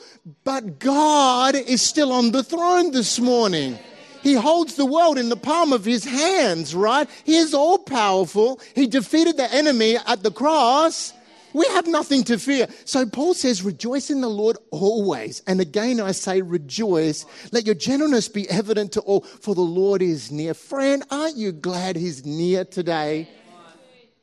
but 0.45 0.79
God 0.79 1.55
is 1.55 1.83
still 1.83 2.13
on 2.13 2.33
the 2.33 2.43
throne 2.43 2.93
this 2.93 3.19
morning. 3.19 3.79
He 4.23 4.35
holds 4.35 4.77
the 4.77 4.87
world 4.87 5.19
in 5.19 5.29
the 5.29 5.37
palm 5.37 5.73
of 5.73 5.85
his 5.85 6.05
hands, 6.05 6.75
right? 6.75 7.09
He 7.25 7.37
is 7.37 7.55
all 7.55 7.79
powerful. 7.79 8.61
He 8.75 8.87
defeated 8.87 9.37
the 9.37 9.53
enemy 9.53 9.97
at 10.07 10.23
the 10.23 10.31
cross. 10.31 11.13
We 11.53 11.67
have 11.67 11.87
nothing 11.87 12.25
to 12.25 12.39
fear. 12.39 12.67
So 12.85 13.07
Paul 13.07 13.35
says, 13.35 13.63
rejoice 13.63 14.11
in 14.11 14.21
the 14.21 14.29
Lord 14.29 14.57
always. 14.71 15.43
And 15.47 15.61
again, 15.61 16.01
I 16.01 16.13
say, 16.13 16.43
rejoice. 16.43 17.27
Let 17.53 17.67
your 17.67 17.75
gentleness 17.75 18.29
be 18.29 18.49
evident 18.49 18.93
to 18.93 19.01
all, 19.01 19.21
for 19.21 19.55
the 19.55 19.61
Lord 19.61 20.03
is 20.03 20.33
near. 20.33 20.55
Friend, 20.55 21.03
aren't 21.11 21.37
you 21.37 21.53
glad 21.53 21.97
he's 21.97 22.25
near 22.25 22.65
today? 22.65 23.29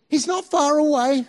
He's 0.08 0.26
not 0.26 0.46
far 0.46 0.78
away. 0.78 1.26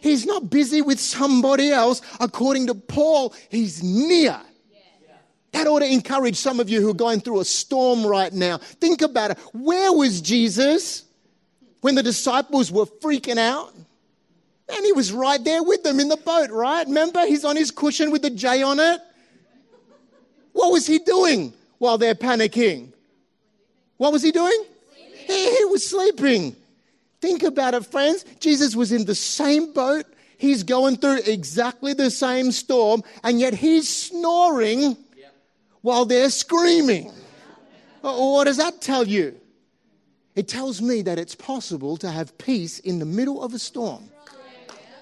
He's 0.00 0.24
not 0.24 0.48
busy 0.48 0.80
with 0.80 1.00
somebody 1.00 1.70
else. 1.70 2.00
According 2.20 2.68
to 2.68 2.74
Paul, 2.74 3.34
he's 3.50 3.82
near. 3.82 4.40
That 5.52 5.66
ought 5.66 5.80
to 5.80 5.90
encourage 5.90 6.36
some 6.36 6.60
of 6.60 6.68
you 6.68 6.80
who 6.80 6.90
are 6.90 6.94
going 6.94 7.20
through 7.20 7.40
a 7.40 7.44
storm 7.44 8.06
right 8.06 8.32
now. 8.32 8.58
Think 8.58 9.02
about 9.02 9.32
it. 9.32 9.38
Where 9.52 9.92
was 9.92 10.20
Jesus 10.20 11.04
when 11.80 11.94
the 11.94 12.02
disciples 12.02 12.70
were 12.70 12.86
freaking 12.86 13.38
out? 13.38 13.74
And 14.70 14.84
he 14.84 14.92
was 14.92 15.12
right 15.12 15.42
there 15.42 15.62
with 15.62 15.82
them 15.82 15.98
in 15.98 16.08
the 16.08 16.16
boat, 16.16 16.50
right? 16.50 16.86
Remember? 16.86 17.26
He's 17.26 17.44
on 17.44 17.56
his 17.56 17.70
cushion 17.70 18.10
with 18.10 18.22
the 18.22 18.30
J 18.30 18.62
on 18.62 18.78
it. 18.78 19.00
What 20.52 20.72
was 20.72 20.86
he 20.86 20.98
doing 20.98 21.54
while 21.78 21.98
they're 21.98 22.14
panicking? 22.14 22.92
What 23.96 24.12
was 24.12 24.22
he 24.22 24.30
doing? 24.30 24.64
He, 25.26 25.56
he 25.56 25.64
was 25.66 25.88
sleeping. 25.88 26.56
Think 27.20 27.42
about 27.42 27.74
it, 27.74 27.86
friends. 27.86 28.24
Jesus 28.40 28.76
was 28.76 28.92
in 28.92 29.04
the 29.04 29.14
same 29.14 29.72
boat. 29.72 30.06
He's 30.36 30.62
going 30.62 30.96
through 30.96 31.20
exactly 31.26 31.94
the 31.94 32.10
same 32.10 32.52
storm, 32.52 33.02
and 33.24 33.40
yet 33.40 33.54
he's 33.54 33.88
snoring 33.88 34.96
while 35.82 36.04
they're 36.04 36.30
screaming. 36.30 37.10
Uh, 38.02 38.14
what 38.14 38.44
does 38.44 38.58
that 38.58 38.80
tell 38.80 39.06
you? 39.06 39.34
It 40.36 40.46
tells 40.46 40.80
me 40.80 41.02
that 41.02 41.18
it's 41.18 41.34
possible 41.34 41.96
to 41.96 42.10
have 42.10 42.38
peace 42.38 42.78
in 42.78 43.00
the 43.00 43.04
middle 43.04 43.42
of 43.42 43.54
a 43.54 43.58
storm. 43.58 44.08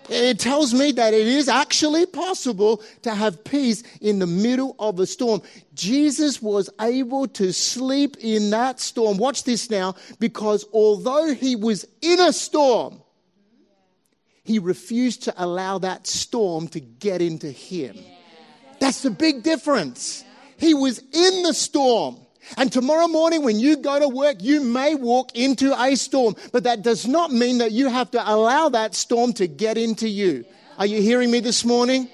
It 0.08 0.38
tells 0.38 0.72
me 0.72 0.92
that 0.92 1.14
it 1.14 1.26
is 1.26 1.48
actually 1.48 2.06
possible 2.06 2.82
to 3.02 3.14
have 3.14 3.42
peace 3.44 3.82
in 4.00 4.18
the 4.18 4.26
middle 4.26 4.76
of 4.78 5.00
a 5.00 5.06
storm. 5.06 5.42
Jesus 5.74 6.40
was 6.40 6.70
able 6.80 7.26
to 7.28 7.52
sleep 7.52 8.16
in 8.20 8.50
that 8.50 8.78
storm. 8.80 9.18
Watch 9.18 9.44
this 9.44 9.68
now, 9.70 9.96
because 10.18 10.64
although 10.72 11.34
he 11.34 11.56
was 11.56 11.86
in 12.00 12.20
a 12.20 12.32
storm, 12.32 13.02
he 14.44 14.60
refused 14.60 15.24
to 15.24 15.34
allow 15.36 15.78
that 15.78 16.06
storm 16.06 16.68
to 16.68 16.80
get 16.80 17.20
into 17.20 17.50
him. 17.50 17.96
That's 18.78 19.02
the 19.02 19.10
big 19.10 19.42
difference. 19.42 20.24
He 20.56 20.72
was 20.72 20.98
in 20.98 21.42
the 21.42 21.52
storm. 21.52 22.18
And 22.56 22.72
tomorrow 22.72 23.08
morning, 23.08 23.42
when 23.42 23.58
you 23.58 23.76
go 23.76 23.98
to 23.98 24.08
work, 24.08 24.36
you 24.40 24.60
may 24.60 24.94
walk 24.94 25.34
into 25.34 25.74
a 25.80 25.96
storm, 25.96 26.36
but 26.52 26.64
that 26.64 26.82
does 26.82 27.06
not 27.06 27.32
mean 27.32 27.58
that 27.58 27.72
you 27.72 27.88
have 27.88 28.10
to 28.12 28.30
allow 28.30 28.68
that 28.68 28.94
storm 28.94 29.32
to 29.34 29.46
get 29.46 29.76
into 29.76 30.08
you. 30.08 30.44
Are 30.78 30.86
you 30.86 31.00
hearing 31.00 31.30
me 31.30 31.40
this 31.40 31.64
morning? 31.64 32.08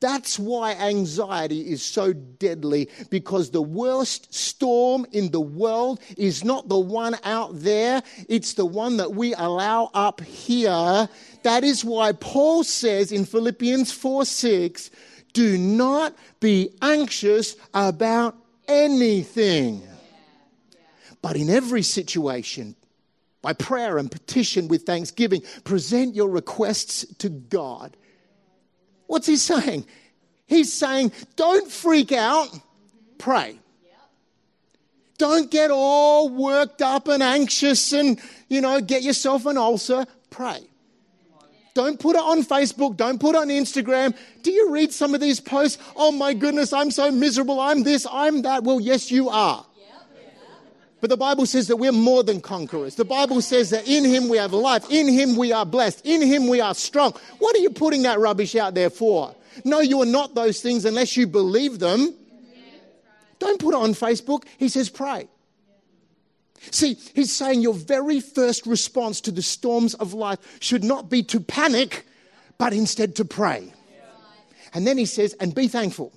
That's 0.00 0.38
why 0.38 0.74
anxiety 0.74 1.60
is 1.60 1.82
so 1.82 2.12
deadly 2.12 2.88
because 3.10 3.50
the 3.50 3.62
worst 3.62 4.32
storm 4.32 5.06
in 5.10 5.32
the 5.32 5.40
world 5.40 6.00
is 6.16 6.44
not 6.44 6.68
the 6.68 6.78
one 6.78 7.16
out 7.24 7.50
there, 7.52 8.02
it's 8.28 8.54
the 8.54 8.64
one 8.64 8.98
that 8.98 9.12
we 9.12 9.34
allow 9.34 9.90
up 9.92 10.20
here. 10.20 11.08
That 11.42 11.64
is 11.64 11.84
why 11.84 12.12
Paul 12.12 12.62
says 12.62 13.10
in 13.10 13.24
Philippians 13.24 13.90
4 13.90 14.24
6, 14.24 14.90
do 15.32 15.58
not 15.58 16.14
be 16.38 16.70
anxious 16.80 17.56
about 17.74 18.36
anything. 18.68 19.82
But 21.20 21.36
in 21.36 21.50
every 21.50 21.82
situation, 21.82 22.74
by 23.42 23.52
prayer 23.52 23.98
and 23.98 24.10
petition 24.10 24.68
with 24.68 24.82
thanksgiving, 24.82 25.42
present 25.64 26.14
your 26.14 26.28
requests 26.28 27.06
to 27.18 27.28
God. 27.28 27.96
What's 29.06 29.26
he 29.26 29.36
saying? 29.36 29.86
He's 30.46 30.72
saying, 30.72 31.12
don't 31.36 31.70
freak 31.70 32.12
out, 32.12 32.48
pray. 33.18 33.58
Don't 35.18 35.50
get 35.50 35.70
all 35.70 36.28
worked 36.28 36.82
up 36.82 37.06
and 37.06 37.22
anxious 37.22 37.92
and, 37.92 38.20
you 38.48 38.60
know, 38.60 38.80
get 38.80 39.02
yourself 39.02 39.46
an 39.46 39.56
ulcer, 39.56 40.04
pray. 40.30 40.60
Don't 41.74 41.98
put 41.98 42.16
it 42.16 42.22
on 42.22 42.42
Facebook. 42.42 42.96
Don't 42.96 43.18
put 43.18 43.34
it 43.34 43.38
on 43.38 43.48
Instagram. 43.48 44.14
Do 44.42 44.50
you 44.50 44.70
read 44.70 44.92
some 44.92 45.14
of 45.14 45.20
these 45.20 45.40
posts? 45.40 45.82
Oh 45.96 46.12
my 46.12 46.34
goodness, 46.34 46.72
I'm 46.72 46.90
so 46.90 47.10
miserable. 47.10 47.60
I'm 47.60 47.82
this, 47.82 48.06
I'm 48.10 48.42
that. 48.42 48.62
Well, 48.62 48.80
yes, 48.80 49.10
you 49.10 49.30
are. 49.30 49.64
But 51.00 51.10
the 51.10 51.16
Bible 51.16 51.46
says 51.46 51.66
that 51.66 51.78
we're 51.78 51.90
more 51.90 52.22
than 52.22 52.40
conquerors. 52.40 52.94
The 52.94 53.04
Bible 53.04 53.42
says 53.42 53.70
that 53.70 53.88
in 53.88 54.04
Him 54.04 54.28
we 54.28 54.36
have 54.36 54.52
life. 54.52 54.88
In 54.88 55.08
Him 55.08 55.34
we 55.34 55.50
are 55.50 55.66
blessed. 55.66 56.06
In 56.06 56.22
Him 56.22 56.46
we 56.46 56.60
are 56.60 56.76
strong. 56.76 57.12
What 57.40 57.56
are 57.56 57.58
you 57.58 57.70
putting 57.70 58.02
that 58.02 58.20
rubbish 58.20 58.54
out 58.54 58.74
there 58.74 58.88
for? 58.88 59.34
No, 59.64 59.80
you 59.80 60.00
are 60.02 60.06
not 60.06 60.36
those 60.36 60.60
things 60.60 60.84
unless 60.84 61.16
you 61.16 61.26
believe 61.26 61.80
them. 61.80 62.14
Don't 63.40 63.60
put 63.60 63.74
it 63.74 63.78
on 63.78 63.94
Facebook. 63.94 64.44
He 64.58 64.68
says, 64.68 64.88
pray. 64.88 65.26
See, 66.70 66.96
he's 67.14 67.32
saying 67.32 67.60
your 67.60 67.74
very 67.74 68.20
first 68.20 68.66
response 68.66 69.20
to 69.22 69.30
the 69.30 69.42
storms 69.42 69.94
of 69.94 70.14
life 70.14 70.38
should 70.60 70.84
not 70.84 71.10
be 71.10 71.22
to 71.24 71.40
panic, 71.40 72.06
but 72.58 72.72
instead 72.72 73.16
to 73.16 73.24
pray. 73.24 73.72
And 74.74 74.86
then 74.86 74.96
he 74.96 75.06
says, 75.06 75.34
and 75.34 75.54
be 75.54 75.68
thankful. 75.68 76.12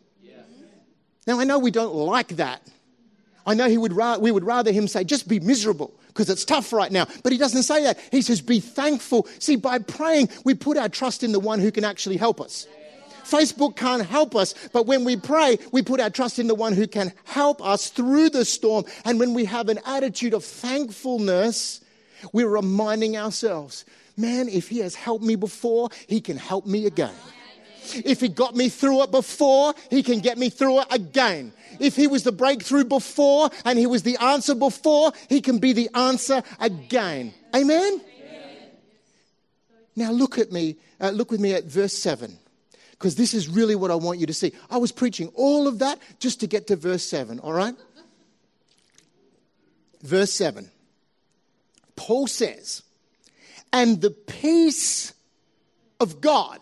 Now, 1.28 1.40
I 1.40 1.44
know 1.44 1.58
we 1.58 1.72
don't 1.72 1.96
like 1.96 2.30
that. 2.38 2.62
I 3.48 3.54
know 3.54 3.68
he 3.68 3.78
would 3.78 3.94
ra- 3.94 4.18
we 4.18 4.32
would 4.32 4.44
rather 4.44 4.72
him 4.72 4.88
say, 4.88 5.04
just 5.04 5.28
be 5.28 5.40
miserable 5.40 5.94
because 6.08 6.30
it's 6.30 6.46
tough 6.46 6.72
right 6.72 6.92
now. 6.92 7.08
But 7.24 7.32
he 7.32 7.38
doesn't 7.38 7.64
say 7.64 7.84
that. 7.84 8.00
He 8.12 8.22
says, 8.22 8.42
be 8.42 8.60
thankful. 8.60 9.28
See, 9.40 9.56
by 9.56 9.80
praying, 9.80 10.30
we 10.44 10.54
put 10.54 10.78
our 10.78 10.90
trust 10.90 11.24
in 11.24 11.32
the 11.32 11.40
one 11.40 11.60
who 11.60 11.72
can 11.72 11.84
actually 11.84 12.18
help 12.18 12.40
us. 12.40 12.68
Facebook 13.26 13.76
can't 13.76 14.06
help 14.06 14.36
us, 14.36 14.54
but 14.72 14.86
when 14.86 15.04
we 15.04 15.18
pray, 15.18 15.58
we 15.72 15.82
put 15.82 16.00
our 16.00 16.10
trust 16.10 16.40
in 16.40 16.48
the 16.48 16.56
one 16.56 16.74
who 16.74 16.88
can 16.88 17.12
help 17.26 17.64
us 17.66 17.90
through 17.90 18.30
the 18.30 18.46
storm. 18.46 18.86
And 19.04 19.20
when 19.20 19.34
we 19.34 19.46
have 19.46 19.70
an 19.70 19.80
attitude 19.86 20.34
of 20.34 20.44
thankfulness, 20.44 21.82
we're 22.32 22.50
reminding 22.50 23.18
ourselves, 23.18 23.86
man, 24.16 24.48
if 24.48 24.70
he 24.70 24.80
has 24.80 24.96
helped 24.96 25.24
me 25.24 25.36
before, 25.36 25.90
he 26.08 26.22
can 26.22 26.38
help 26.38 26.66
me 26.66 26.86
again. 26.86 27.14
If 27.94 28.22
he 28.22 28.30
got 28.30 28.56
me 28.56 28.70
through 28.70 29.04
it 29.04 29.12
before, 29.12 29.74
he 29.92 30.02
can 30.02 30.20
get 30.20 30.38
me 30.38 30.50
through 30.50 30.82
it 30.82 30.88
again. 30.90 31.54
If 31.80 31.96
he 31.96 32.08
was 32.08 32.24
the 32.24 32.32
breakthrough 32.32 32.86
before 32.86 33.50
and 33.64 33.78
he 33.78 33.86
was 33.86 34.02
the 34.02 34.18
answer 34.18 34.56
before, 34.56 35.12
he 35.30 35.42
can 35.42 35.60
be 35.60 35.74
the 35.74 35.90
answer 35.94 36.42
again. 36.60 37.34
Amen? 37.56 38.02
Now 39.96 40.12
look 40.12 40.40
at 40.40 40.52
me, 40.52 40.78
uh, 41.00 41.12
look 41.12 41.32
with 41.32 41.40
me 41.40 41.54
at 41.54 41.66
verse 41.66 41.94
7 41.94 42.40
because 42.98 43.16
this 43.16 43.34
is 43.34 43.48
really 43.48 43.76
what 43.76 43.92
I 43.92 43.96
want 43.96 44.20
you 44.20 44.26
to 44.28 44.34
see. 44.34 44.54
I 44.70 44.78
was 44.78 44.92
preaching 44.92 45.30
all 45.36 45.68
of 45.68 45.80
that 45.80 46.00
just 46.20 46.40
to 46.40 46.48
get 46.48 46.68
to 46.68 46.76
verse 46.76 47.04
7, 47.04 47.40
all 47.40 47.54
right? 47.54 47.76
Verse 50.02 50.32
7. 50.34 50.70
Paul 51.96 52.28
says, 52.28 52.84
and 53.74 54.02
the 54.02 54.12
peace 54.12 55.14
of 56.00 56.22
God. 56.22 56.60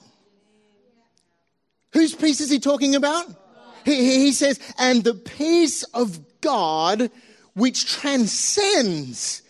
Whose 1.94 2.16
peace 2.16 2.42
is 2.42 2.50
he 2.50 2.60
talking 2.60 2.96
about? 2.96 3.28
He, 3.86 4.26
he 4.26 4.32
says, 4.32 4.60
and 4.80 5.04
the 5.04 5.14
peace 5.14 5.84
of 5.84 6.20
God 6.42 7.12
which 7.54 7.86
transcends 7.86 9.42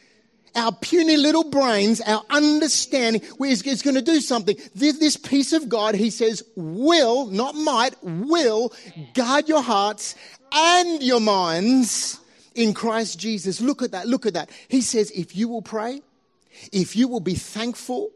our 0.55 0.71
puny 0.71 1.17
little 1.17 1.49
brains, 1.49 2.01
our 2.01 2.23
understanding, 2.29 3.21
is, 3.41 3.61
going 3.81 3.95
to 3.95 4.01
do 4.01 4.19
something. 4.19 4.55
This, 4.75 4.99
this 4.99 5.17
peace 5.17 5.53
of 5.53 5.69
God, 5.69 5.95
he 5.95 6.09
says, 6.09 6.43
will, 6.55 7.27
not 7.27 7.55
might, 7.55 7.95
will 8.03 8.73
guard 9.13 9.47
your 9.47 9.61
hearts 9.61 10.15
and 10.51 11.01
your 11.01 11.19
minds 11.19 12.19
in 12.55 12.73
Christ 12.73 13.19
Jesus. 13.19 13.61
Look 13.61 13.81
at 13.81 13.91
that, 13.91 14.07
look 14.07 14.25
at 14.25 14.33
that. 14.33 14.49
He 14.67 14.81
says, 14.81 15.11
if 15.11 15.35
you 15.35 15.47
will 15.47 15.61
pray, 15.61 16.01
if 16.71 16.95
you 16.95 17.07
will 17.07 17.19
be 17.19 17.35
thankful, 17.35 18.11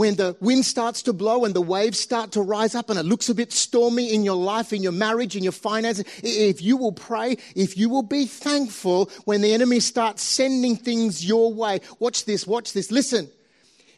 when 0.00 0.14
the 0.14 0.34
wind 0.40 0.64
starts 0.64 1.02
to 1.02 1.12
blow 1.12 1.44
and 1.44 1.52
the 1.52 1.60
waves 1.60 2.00
start 2.00 2.32
to 2.32 2.40
rise 2.40 2.74
up 2.74 2.88
and 2.88 2.98
it 2.98 3.04
looks 3.04 3.28
a 3.28 3.34
bit 3.34 3.52
stormy 3.52 4.14
in 4.14 4.24
your 4.24 4.34
life, 4.34 4.72
in 4.72 4.82
your 4.82 4.92
marriage, 4.92 5.36
in 5.36 5.42
your 5.42 5.52
finances, 5.52 6.06
if 6.22 6.62
you 6.62 6.78
will 6.78 6.92
pray, 6.92 7.36
if 7.54 7.76
you 7.76 7.90
will 7.90 8.02
be 8.02 8.24
thankful 8.24 9.10
when 9.26 9.42
the 9.42 9.52
enemy 9.52 9.78
starts 9.78 10.22
sending 10.22 10.74
things 10.74 11.22
your 11.22 11.52
way, 11.52 11.82
watch 11.98 12.24
this, 12.24 12.46
watch 12.46 12.72
this, 12.72 12.90
listen. 12.90 13.28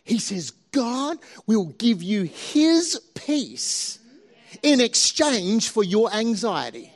He 0.03 0.19
says, 0.19 0.51
God 0.73 1.19
will 1.47 1.67
give 1.67 2.03
you 2.03 2.25
his 2.25 3.01
peace 3.15 4.01
in 4.61 4.81
exchange 4.81 5.69
for 5.69 5.85
your 5.85 6.13
anxiety. 6.13 6.93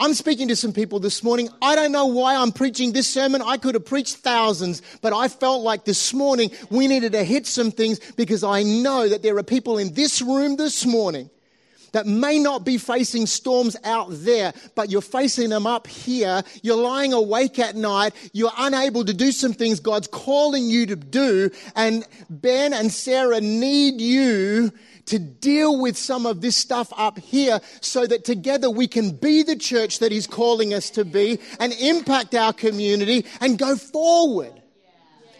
I'm 0.00 0.14
speaking 0.14 0.48
to 0.48 0.56
some 0.56 0.72
people 0.72 0.98
this 0.98 1.22
morning. 1.22 1.48
I 1.62 1.74
don't 1.76 1.92
know 1.92 2.06
why 2.06 2.36
I'm 2.36 2.52
preaching 2.52 2.92
this 2.92 3.06
sermon. 3.06 3.42
I 3.42 3.56
could 3.56 3.74
have 3.74 3.84
preached 3.84 4.16
thousands, 4.16 4.82
but 5.00 5.12
I 5.12 5.28
felt 5.28 5.62
like 5.62 5.84
this 5.84 6.12
morning 6.12 6.50
we 6.70 6.88
needed 6.88 7.12
to 7.12 7.24
hit 7.24 7.46
some 7.46 7.70
things 7.70 8.00
because 8.16 8.42
I 8.42 8.62
know 8.62 9.08
that 9.08 9.22
there 9.22 9.36
are 9.38 9.42
people 9.42 9.78
in 9.78 9.94
this 9.94 10.20
room 10.20 10.56
this 10.56 10.84
morning 10.84 11.30
that 11.92 12.06
may 12.06 12.40
not 12.40 12.64
be 12.64 12.76
facing 12.76 13.24
storms 13.24 13.76
out 13.84 14.08
there, 14.10 14.52
but 14.74 14.90
you're 14.90 15.00
facing 15.00 15.48
them 15.48 15.64
up 15.64 15.86
here. 15.86 16.42
You're 16.62 16.76
lying 16.76 17.12
awake 17.12 17.60
at 17.60 17.76
night. 17.76 18.14
You're 18.32 18.52
unable 18.58 19.04
to 19.04 19.14
do 19.14 19.30
some 19.30 19.52
things 19.52 19.78
God's 19.78 20.08
calling 20.08 20.64
you 20.64 20.86
to 20.86 20.96
do. 20.96 21.50
And 21.76 22.04
Ben 22.28 22.72
and 22.72 22.90
Sarah 22.90 23.40
need 23.40 24.00
you 24.00 24.72
to 25.06 25.18
deal 25.18 25.78
with 25.78 25.96
some 25.96 26.26
of 26.26 26.40
this 26.40 26.56
stuff 26.56 26.92
up 26.96 27.18
here 27.18 27.60
so 27.80 28.06
that 28.06 28.24
together 28.24 28.70
we 28.70 28.86
can 28.86 29.10
be 29.10 29.42
the 29.42 29.56
church 29.56 29.98
that 29.98 30.12
He's 30.12 30.26
calling 30.26 30.72
us 30.72 30.90
to 30.90 31.04
be 31.04 31.38
and 31.60 31.72
impact 31.74 32.34
our 32.34 32.52
community 32.52 33.26
and 33.40 33.58
go 33.58 33.76
forward. 33.76 34.52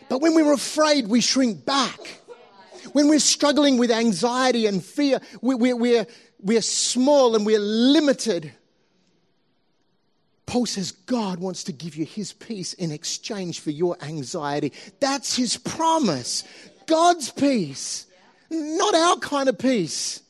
But 0.09 0.20
when 0.20 0.35
we're 0.35 0.53
afraid, 0.53 1.09
we 1.09 1.20
shrink 1.20 1.64
back. 1.64 2.20
When 2.92 3.09
we're 3.09 3.18
struggling 3.18 3.79
with 3.79 3.90
anxiety 3.90 4.66
and 4.66 4.85
fear, 4.85 5.20
we're, 5.40 5.77
we're, 5.77 6.07
we're 6.40 6.62
small 6.62 7.35
and 7.35 7.46
we're 7.46 7.59
limited. 7.59 8.53
Paul 10.46 10.66
says 10.66 10.92
God 10.92 11.40
wants 11.40 11.64
to 11.64 11.72
give 11.72 11.96
you 11.96 12.05
his 12.05 12.33
peace 12.33 12.74
in 12.74 12.92
exchange 12.92 13.61
for 13.61 13.70
your 13.70 13.96
anxiety. 14.03 14.72
That's 15.00 15.35
his 15.35 15.57
promise. 15.57 16.44
God's 16.87 17.31
peace. 17.31 18.07
Not 18.55 18.95
our 18.95 19.17
kind 19.19 19.49
of 19.49 19.59
peace. 19.59 20.23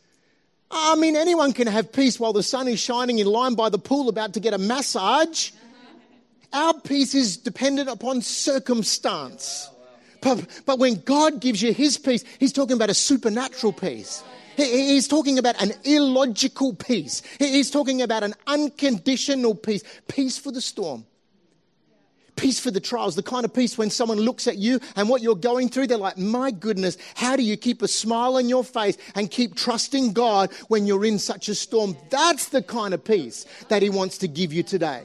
I 0.71 0.97
mean, 0.97 1.15
anyone 1.15 1.53
can 1.53 1.67
have 1.69 1.93
peace 1.93 2.19
while 2.19 2.33
the 2.33 2.43
sun 2.43 2.67
is 2.69 2.81
shining 2.81 3.19
in 3.19 3.27
line 3.27 3.55
by 3.55 3.69
the 3.69 3.79
pool 3.79 4.09
about 4.09 4.35
to 4.35 4.41
get 4.41 4.55
a 4.55 4.59
massage. 4.59 5.53
Our 6.53 6.75
peace 6.81 7.15
is 7.15 7.37
dependent 7.37 7.89
upon 7.89 8.23
circumstance. 8.23 9.69
But, 10.21 10.47
but 10.65 10.79
when 10.79 11.03
God 11.03 11.41
gives 11.41 11.63
you 11.63 11.73
his 11.73 11.99
peace, 11.99 12.25
he's 12.39 12.53
talking 12.53 12.77
about 12.77 12.91
a 12.91 12.95
supernatural 12.95 13.73
peace. 13.73 14.23
He's 14.57 15.09
talking 15.09 15.39
about 15.39 15.61
an 15.61 15.73
illogical 15.85 16.75
peace. 16.75 17.23
He's 17.39 17.71
talking 17.71 18.03
about 18.03 18.23
an 18.23 18.35
unconditional 18.47 19.55
peace. 19.55 19.83
Peace 20.09 20.39
for 20.39 20.53
the 20.53 20.61
storm. 20.61 21.05
Peace 22.37 22.59
for 22.59 22.71
the 22.71 22.81
trials, 22.81 23.15
the 23.15 23.23
kind 23.23 23.45
of 23.45 23.55
peace 23.55 23.79
when 23.79 23.91
someone 23.91 24.19
looks 24.19 24.49
at 24.49 24.59
you 24.59 24.81
and 24.97 25.09
what 25.09 25.23
you're 25.23 25.37
going 25.37 25.69
through, 25.69 25.87
they're 25.87 25.97
like, 25.97 26.19
my 26.19 26.51
goodness, 26.51 26.99
how 27.15 27.37
do 27.37 27.43
you 27.43 27.57
keep 27.57 27.81
a 27.81 27.89
smile 27.89 28.37
on 28.37 28.49
your 28.49 28.65
face 28.65 28.97
and 29.15 29.31
keep 29.31 29.55
trusting 29.55 30.13
God 30.13 30.53
when 30.69 30.87
you're 30.87 31.05
in 31.05 31.19
such 31.19 31.49
a 31.49 31.55
storm? 31.55 31.97
That's 32.11 32.49
the 32.49 32.63
kind 32.63 32.93
of 32.93 33.05
peace 33.05 33.47
that 33.69 33.83
He 33.83 33.91
wants 33.91 34.19
to 34.19 34.29
give 34.29 34.53
you 34.53 34.63
today. 34.63 35.05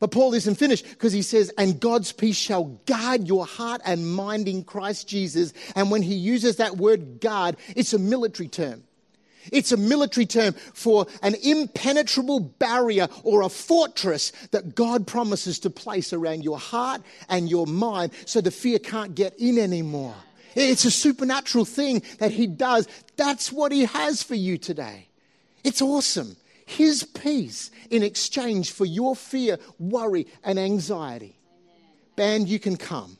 But 0.00 0.10
Paul 0.10 0.34
isn't 0.34 0.56
finished 0.56 0.86
because 0.90 1.14
he 1.14 1.22
says, 1.22 1.50
and 1.56 1.80
God's 1.80 2.12
peace 2.12 2.36
shall 2.36 2.64
guard 2.84 3.26
your 3.26 3.46
heart 3.46 3.80
and 3.86 4.06
mind 4.06 4.48
in 4.48 4.62
Christ 4.62 5.08
Jesus. 5.08 5.54
And 5.74 5.90
when 5.90 6.02
he 6.02 6.14
uses 6.14 6.56
that 6.56 6.76
word 6.76 7.20
guard, 7.20 7.56
it's 7.74 7.94
a 7.94 7.98
military 7.98 8.48
term. 8.48 8.82
It's 9.52 9.72
a 9.72 9.76
military 9.76 10.26
term 10.26 10.54
for 10.74 11.06
an 11.22 11.34
impenetrable 11.42 12.40
barrier 12.40 13.08
or 13.22 13.42
a 13.42 13.48
fortress 13.48 14.32
that 14.50 14.74
God 14.74 15.06
promises 15.06 15.58
to 15.60 15.70
place 15.70 16.12
around 16.12 16.44
your 16.44 16.58
heart 16.58 17.02
and 17.28 17.48
your 17.48 17.66
mind 17.66 18.12
so 18.26 18.40
the 18.40 18.50
fear 18.50 18.78
can't 18.78 19.14
get 19.14 19.34
in 19.38 19.58
anymore. 19.58 20.14
It's 20.54 20.84
a 20.84 20.90
supernatural 20.90 21.64
thing 21.64 22.02
that 22.18 22.30
He 22.30 22.46
does. 22.46 22.86
That's 23.16 23.50
what 23.50 23.72
He 23.72 23.84
has 23.86 24.22
for 24.22 24.34
you 24.34 24.58
today. 24.58 25.08
It's 25.64 25.82
awesome. 25.82 26.36
His 26.66 27.04
peace 27.04 27.70
in 27.90 28.02
exchange 28.02 28.72
for 28.72 28.84
your 28.84 29.14
fear, 29.14 29.58
worry, 29.78 30.26
and 30.42 30.58
anxiety. 30.58 31.36
Band, 32.16 32.48
you 32.48 32.58
can 32.58 32.76
come. 32.76 33.18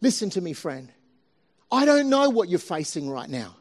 Listen 0.00 0.30
to 0.30 0.40
me, 0.40 0.52
friend. 0.52 0.90
I 1.72 1.84
don't 1.84 2.10
know 2.10 2.28
what 2.28 2.48
you're 2.48 2.58
facing 2.58 3.10
right 3.10 3.28
now, 3.28 3.56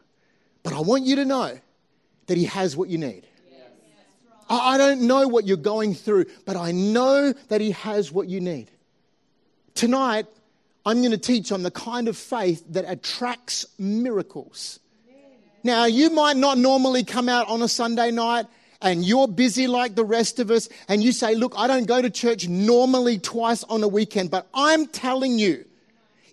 but 0.61 0.73
I 0.73 0.81
want 0.81 1.03
you 1.03 1.15
to 1.15 1.25
know 1.25 1.57
that 2.27 2.37
He 2.37 2.45
has 2.45 2.75
what 2.75 2.89
you 2.89 2.97
need. 2.97 3.27
I 4.49 4.77
don't 4.77 5.01
know 5.01 5.27
what 5.27 5.45
you're 5.45 5.57
going 5.57 5.95
through, 5.95 6.25
but 6.45 6.55
I 6.55 6.71
know 6.71 7.33
that 7.47 7.61
He 7.61 7.71
has 7.71 8.11
what 8.11 8.27
you 8.27 8.39
need. 8.39 8.69
Tonight, 9.73 10.27
I'm 10.85 10.99
going 10.99 11.11
to 11.11 11.17
teach 11.17 11.51
on 11.51 11.63
the 11.63 11.71
kind 11.71 12.07
of 12.07 12.17
faith 12.17 12.63
that 12.69 12.85
attracts 12.87 13.65
miracles. 13.79 14.79
Now, 15.63 15.85
you 15.85 16.09
might 16.09 16.35
not 16.35 16.57
normally 16.57 17.03
come 17.05 17.29
out 17.29 17.47
on 17.47 17.61
a 17.61 17.69
Sunday 17.69 18.11
night 18.11 18.45
and 18.83 19.03
you're 19.03 19.29
busy 19.29 19.65
like 19.65 19.95
the 19.95 20.03
rest 20.03 20.39
of 20.39 20.51
us, 20.51 20.67
and 20.89 21.01
you 21.01 21.13
say, 21.13 21.35
Look, 21.35 21.53
I 21.55 21.67
don't 21.67 21.87
go 21.87 22.01
to 22.01 22.09
church 22.09 22.47
normally 22.47 23.17
twice 23.17 23.63
on 23.63 23.81
a 23.81 23.87
weekend, 23.87 24.29
but 24.29 24.47
I'm 24.53 24.87
telling 24.87 25.39
you, 25.39 25.65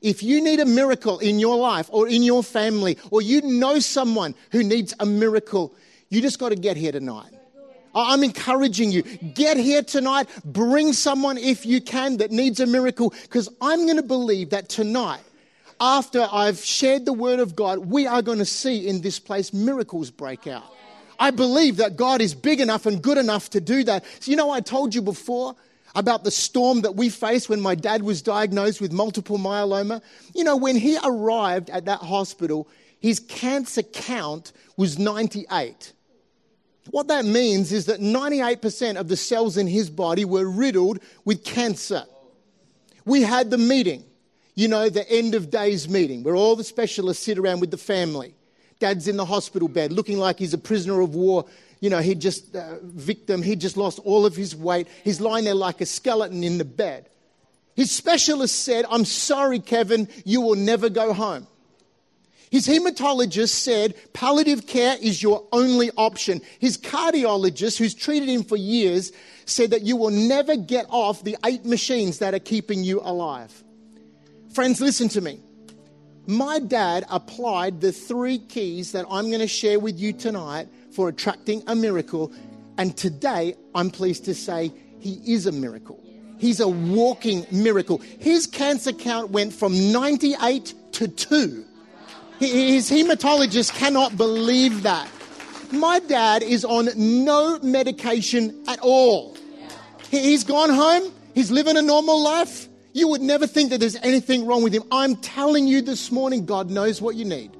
if 0.00 0.22
you 0.22 0.42
need 0.42 0.60
a 0.60 0.66
miracle 0.66 1.18
in 1.18 1.38
your 1.38 1.56
life 1.56 1.88
or 1.92 2.08
in 2.08 2.22
your 2.22 2.42
family, 2.42 2.98
or 3.10 3.22
you 3.22 3.42
know 3.42 3.78
someone 3.78 4.34
who 4.52 4.62
needs 4.62 4.94
a 5.00 5.06
miracle, 5.06 5.74
you 6.08 6.20
just 6.20 6.38
got 6.38 6.50
to 6.50 6.56
get 6.56 6.76
here 6.76 6.92
tonight. 6.92 7.32
I'm 7.94 8.22
encouraging 8.22 8.92
you. 8.92 9.02
Get 9.02 9.56
here 9.56 9.82
tonight. 9.82 10.28
Bring 10.44 10.92
someone 10.92 11.38
if 11.38 11.66
you 11.66 11.80
can 11.80 12.18
that 12.18 12.30
needs 12.30 12.60
a 12.60 12.66
miracle 12.66 13.12
because 13.22 13.48
I'm 13.60 13.84
going 13.84 13.96
to 13.96 14.02
believe 14.02 14.50
that 14.50 14.68
tonight, 14.68 15.20
after 15.80 16.28
I've 16.30 16.58
shared 16.58 17.04
the 17.04 17.12
word 17.12 17.40
of 17.40 17.56
God, 17.56 17.78
we 17.78 18.06
are 18.06 18.22
going 18.22 18.38
to 18.38 18.44
see 18.44 18.86
in 18.86 19.00
this 19.00 19.18
place 19.18 19.52
miracles 19.52 20.10
break 20.10 20.46
out. 20.46 20.64
I 21.18 21.30
believe 21.30 21.78
that 21.78 21.96
God 21.96 22.20
is 22.20 22.34
big 22.34 22.60
enough 22.60 22.86
and 22.86 23.02
good 23.02 23.18
enough 23.18 23.50
to 23.50 23.60
do 23.60 23.84
that. 23.84 24.04
So, 24.20 24.30
you 24.30 24.36
know, 24.36 24.50
I 24.50 24.60
told 24.60 24.94
you 24.94 25.02
before 25.02 25.54
about 25.94 26.24
the 26.24 26.31
storm 26.31 26.83
that 26.83 26.96
we 26.96 27.09
faced 27.09 27.48
when 27.48 27.61
my 27.61 27.74
dad 27.74 28.03
was 28.03 28.22
diagnosed 28.22 28.81
with 28.81 28.92
multiple 28.92 29.38
myeloma. 29.38 30.03
You 30.35 30.44
know, 30.44 30.57
when 30.57 30.76
he 30.76 30.98
arrived 31.03 31.70
at 31.70 31.87
that 31.87 32.00
hospital, 32.00 32.68
his 33.00 33.20
cancer 33.20 33.83
count 33.83 34.53
was 34.76 34.98
98. 34.98 35.92
What 36.90 37.09
that 37.09 37.24
means 37.24 37.72
is 37.72 37.87
that 37.87 38.00
98% 38.00 38.96
of 38.96 39.09
the 39.09 39.16
cells 39.16 39.57
in 39.57 39.66
his 39.66 39.90
body 39.90 40.24
were 40.24 40.48
riddled 40.48 41.00
with 41.24 41.44
cancer. 41.44 42.05
We 43.05 43.22
had 43.22 43.50
the 43.50 43.59
meeting, 43.59 44.05
you 44.55 44.68
know, 44.68 44.88
the 44.88 45.09
end 45.11 45.35
of 45.35 45.50
days 45.50 45.88
meeting, 45.88 46.22
where 46.22 46.35
all 46.35 46.57
the 46.57 46.64
specialists 46.64 47.24
sit 47.24 47.38
around 47.38 47.61
with 47.61 47.70
the 47.70 47.76
family. 47.76 48.35
Dad's 48.79 49.09
in 49.09 49.16
the 49.16 49.24
hospital 49.24 49.68
bed 49.68 49.92
looking 49.92 50.18
like 50.18 50.38
he's 50.38 50.55
a 50.55 50.59
prisoner 50.59 51.00
of 51.00 51.14
war. 51.14 51.44
You 51.81 51.88
know, 51.88 52.01
he 52.01 52.14
just, 52.14 52.55
uh, 52.55 52.77
victim, 52.83 53.43
he 53.43 53.57
just 53.57 53.77
lost 53.77 53.99
all 54.01 54.27
of 54.27 54.37
his 54.37 54.55
weight. 54.55 54.87
He's 55.03 55.21
lying 55.21 55.45
there 55.45 55.55
like 55.55 55.81
a 55.81 55.87
skeleton 55.87 56.45
in 56.45 56.59
the 56.59 56.64
bed. 56.64 57.09
His 57.75 57.90
specialist 57.90 58.64
said, 58.64 58.85
I'm 58.90 59.07
sorry, 59.07 59.59
Kevin, 59.59 60.09
you 60.25 60.43
will 60.43 60.57
never 60.57 60.90
go 60.90 61.14
home. 61.14 61.47
His 62.51 62.66
hematologist 62.66 63.51
said 63.51 63.95
palliative 64.12 64.66
care 64.66 64.97
is 65.01 65.23
your 65.23 65.47
only 65.53 65.90
option. 65.97 66.43
His 66.59 66.77
cardiologist, 66.77 67.79
who's 67.79 67.95
treated 67.95 68.29
him 68.29 68.43
for 68.43 68.57
years, 68.57 69.12
said 69.47 69.71
that 69.71 69.83
you 69.83 69.97
will 69.97 70.11
never 70.11 70.57
get 70.57 70.85
off 70.90 71.23
the 71.23 71.37
eight 71.47 71.64
machines 71.64 72.19
that 72.19 72.35
are 72.35 72.40
keeping 72.40 72.83
you 72.83 73.01
alive. 73.01 73.64
Friends, 74.53 74.81
listen 74.81 75.09
to 75.11 75.21
me 75.21 75.40
my 76.27 76.59
dad 76.61 77.05
applied 77.11 77.81
the 77.81 77.93
three 77.93 78.38
keys 78.38 78.93
that 78.93 79.05
I'm 79.11 79.29
going 79.29 79.40
to 79.40 79.49
share 79.49 79.81
with 79.81 79.99
you 79.99 80.12
tonight 80.12 80.69
for 80.92 81.09
attracting 81.09 81.62
a 81.66 81.74
miracle. 81.74 82.33
And 82.79 82.96
today, 82.96 83.55
I'm 83.74 83.90
pleased 83.90 84.24
to 84.26 84.35
say 84.35 84.72
he 85.00 85.20
is 85.26 85.46
a 85.46 85.53
miracle. 85.53 86.03
He's 86.38 86.61
a 86.61 86.68
walking 86.68 87.46
miracle. 87.50 87.98
His 87.98 88.46
cancer 88.46 88.92
count 88.92 89.31
went 89.31 89.53
from 89.53 89.92
98 89.92 90.74
to 90.92 91.09
2. 91.09 91.64
His 92.38 92.90
hematologist 92.90 93.74
cannot 93.74 94.16
believe 94.16 94.83
that. 94.85 95.07
My 95.72 96.00
dad 96.00 96.42
is 96.42 96.64
on 96.64 96.88
no 96.96 97.59
medication 97.62 98.64
at 98.66 98.79
all. 98.81 99.37
He's 100.11 100.42
gone 100.42 100.70
home, 100.70 101.12
he's 101.35 101.50
living 101.50 101.76
a 101.76 101.83
normal 101.83 102.20
life. 102.20 102.68
You 102.92 103.07
would 103.09 103.20
never 103.20 103.46
think 103.46 103.70
that 103.70 103.79
there's 103.79 103.96
anything 103.96 104.46
wrong 104.46 104.64
with 104.64 104.72
him. 104.72 104.83
I'm 104.90 105.16
telling 105.16 105.68
you 105.68 105.81
this 105.81 106.11
morning, 106.11 106.44
God 106.44 106.70
knows 106.70 107.00
what 107.00 107.14
you 107.14 107.24
need. 107.24 107.53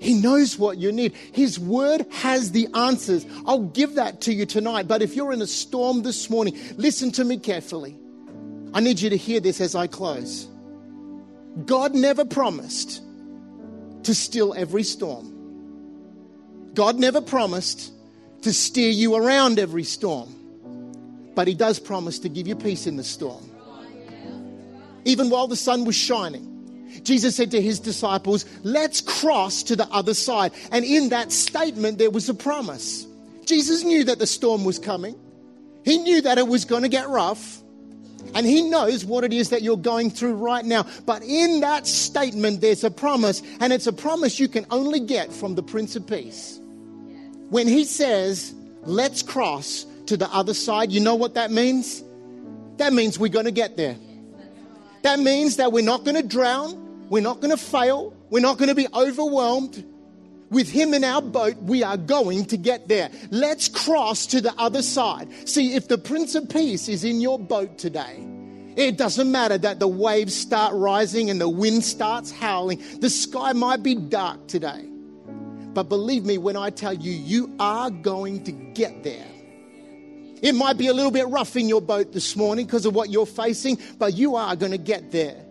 He 0.00 0.14
knows 0.14 0.58
what 0.58 0.78
you 0.78 0.92
need. 0.92 1.14
His 1.32 1.58
word 1.58 2.06
has 2.10 2.52
the 2.52 2.68
answers. 2.74 3.26
I'll 3.46 3.64
give 3.64 3.94
that 3.94 4.20
to 4.22 4.32
you 4.32 4.46
tonight. 4.46 4.88
But 4.88 5.02
if 5.02 5.16
you're 5.16 5.32
in 5.32 5.42
a 5.42 5.46
storm 5.46 6.02
this 6.02 6.30
morning, 6.30 6.58
listen 6.76 7.10
to 7.12 7.24
me 7.24 7.38
carefully. 7.38 7.96
I 8.74 8.80
need 8.80 9.00
you 9.00 9.10
to 9.10 9.16
hear 9.16 9.40
this 9.40 9.60
as 9.60 9.74
I 9.74 9.86
close. 9.86 10.46
God 11.66 11.94
never 11.94 12.24
promised 12.24 13.02
to 14.04 14.14
still 14.14 14.54
every 14.54 14.84
storm. 14.84 15.34
God 16.74 16.96
never 16.96 17.20
promised 17.20 17.92
to 18.42 18.52
steer 18.52 18.90
you 18.90 19.16
around 19.16 19.58
every 19.58 19.84
storm. 19.84 20.34
But 21.34 21.48
He 21.48 21.54
does 21.54 21.80
promise 21.80 22.20
to 22.20 22.28
give 22.28 22.46
you 22.46 22.54
peace 22.54 22.86
in 22.86 22.96
the 22.96 23.04
storm 23.04 23.48
even 25.08 25.30
while 25.30 25.46
the 25.46 25.56
sun 25.56 25.84
was 25.84 25.96
shining. 25.96 26.47
Jesus 27.02 27.36
said 27.36 27.50
to 27.52 27.60
his 27.60 27.80
disciples, 27.80 28.44
Let's 28.62 29.00
cross 29.00 29.62
to 29.64 29.76
the 29.76 29.88
other 29.88 30.14
side. 30.14 30.52
And 30.72 30.84
in 30.84 31.10
that 31.10 31.32
statement, 31.32 31.98
there 31.98 32.10
was 32.10 32.28
a 32.28 32.34
promise. 32.34 33.06
Jesus 33.44 33.84
knew 33.84 34.04
that 34.04 34.18
the 34.18 34.26
storm 34.26 34.64
was 34.64 34.78
coming, 34.78 35.16
he 35.84 35.98
knew 35.98 36.22
that 36.22 36.38
it 36.38 36.46
was 36.46 36.64
going 36.64 36.82
to 36.82 36.88
get 36.88 37.08
rough. 37.08 37.62
And 38.34 38.44
he 38.44 38.68
knows 38.68 39.04
what 39.04 39.24
it 39.24 39.32
is 39.32 39.50
that 39.50 39.62
you're 39.62 39.76
going 39.76 40.10
through 40.10 40.34
right 40.34 40.64
now. 40.64 40.86
But 41.06 41.22
in 41.22 41.60
that 41.60 41.86
statement, 41.86 42.60
there's 42.60 42.84
a 42.84 42.90
promise, 42.90 43.42
and 43.60 43.72
it's 43.72 43.86
a 43.86 43.92
promise 43.92 44.40
you 44.40 44.48
can 44.48 44.66
only 44.70 45.00
get 45.00 45.32
from 45.32 45.54
the 45.54 45.62
Prince 45.62 45.96
of 45.96 46.06
Peace. 46.06 46.60
When 47.48 47.68
he 47.68 47.84
says, 47.84 48.54
Let's 48.82 49.22
cross 49.22 49.86
to 50.06 50.16
the 50.16 50.28
other 50.30 50.54
side, 50.54 50.92
you 50.92 51.00
know 51.00 51.14
what 51.14 51.34
that 51.34 51.50
means? 51.50 52.02
That 52.78 52.92
means 52.92 53.18
we're 53.18 53.28
going 53.28 53.44
to 53.44 53.52
get 53.52 53.76
there. 53.76 53.96
That 55.08 55.20
means 55.20 55.56
that 55.56 55.72
we're 55.72 55.82
not 55.82 56.04
going 56.04 56.16
to 56.16 56.22
drown, 56.22 57.08
we're 57.08 57.22
not 57.22 57.40
going 57.40 57.50
to 57.50 57.56
fail, 57.56 58.14
we're 58.28 58.40
not 58.40 58.58
going 58.58 58.68
to 58.68 58.74
be 58.74 58.86
overwhelmed. 58.92 59.82
With 60.50 60.68
him 60.68 60.92
in 60.92 61.02
our 61.02 61.22
boat, 61.22 61.56
we 61.62 61.82
are 61.82 61.96
going 61.96 62.44
to 62.44 62.58
get 62.58 62.88
there. 62.88 63.08
Let's 63.30 63.68
cross 63.68 64.26
to 64.26 64.42
the 64.42 64.52
other 64.58 64.82
side. 64.82 65.30
See, 65.48 65.74
if 65.74 65.88
the 65.88 65.96
Prince 65.96 66.34
of 66.34 66.50
Peace 66.50 66.90
is 66.90 67.04
in 67.04 67.22
your 67.22 67.38
boat 67.38 67.78
today, 67.78 68.22
it 68.76 68.98
doesn't 68.98 69.32
matter 69.32 69.56
that 69.56 69.78
the 69.80 69.88
waves 69.88 70.34
start 70.34 70.74
rising 70.74 71.30
and 71.30 71.40
the 71.40 71.48
wind 71.48 71.84
starts 71.84 72.30
howling. 72.30 72.82
The 73.00 73.08
sky 73.08 73.54
might 73.54 73.82
be 73.82 73.94
dark 73.94 74.46
today. 74.46 74.84
But 75.72 75.84
believe 75.84 76.26
me 76.26 76.36
when 76.36 76.58
I 76.58 76.68
tell 76.68 76.92
you, 76.92 77.12
you 77.12 77.56
are 77.58 77.88
going 77.88 78.44
to 78.44 78.52
get 78.52 79.04
there. 79.04 79.24
It 80.42 80.54
might 80.54 80.78
be 80.78 80.86
a 80.88 80.92
little 80.92 81.10
bit 81.10 81.28
rough 81.28 81.56
in 81.56 81.68
your 81.68 81.80
boat 81.80 82.12
this 82.12 82.36
morning 82.36 82.66
because 82.66 82.86
of 82.86 82.94
what 82.94 83.10
you're 83.10 83.26
facing, 83.26 83.78
but 83.98 84.14
you 84.14 84.36
are 84.36 84.54
going 84.56 84.72
to 84.72 84.78
get 84.78 85.10
there. 85.10 85.44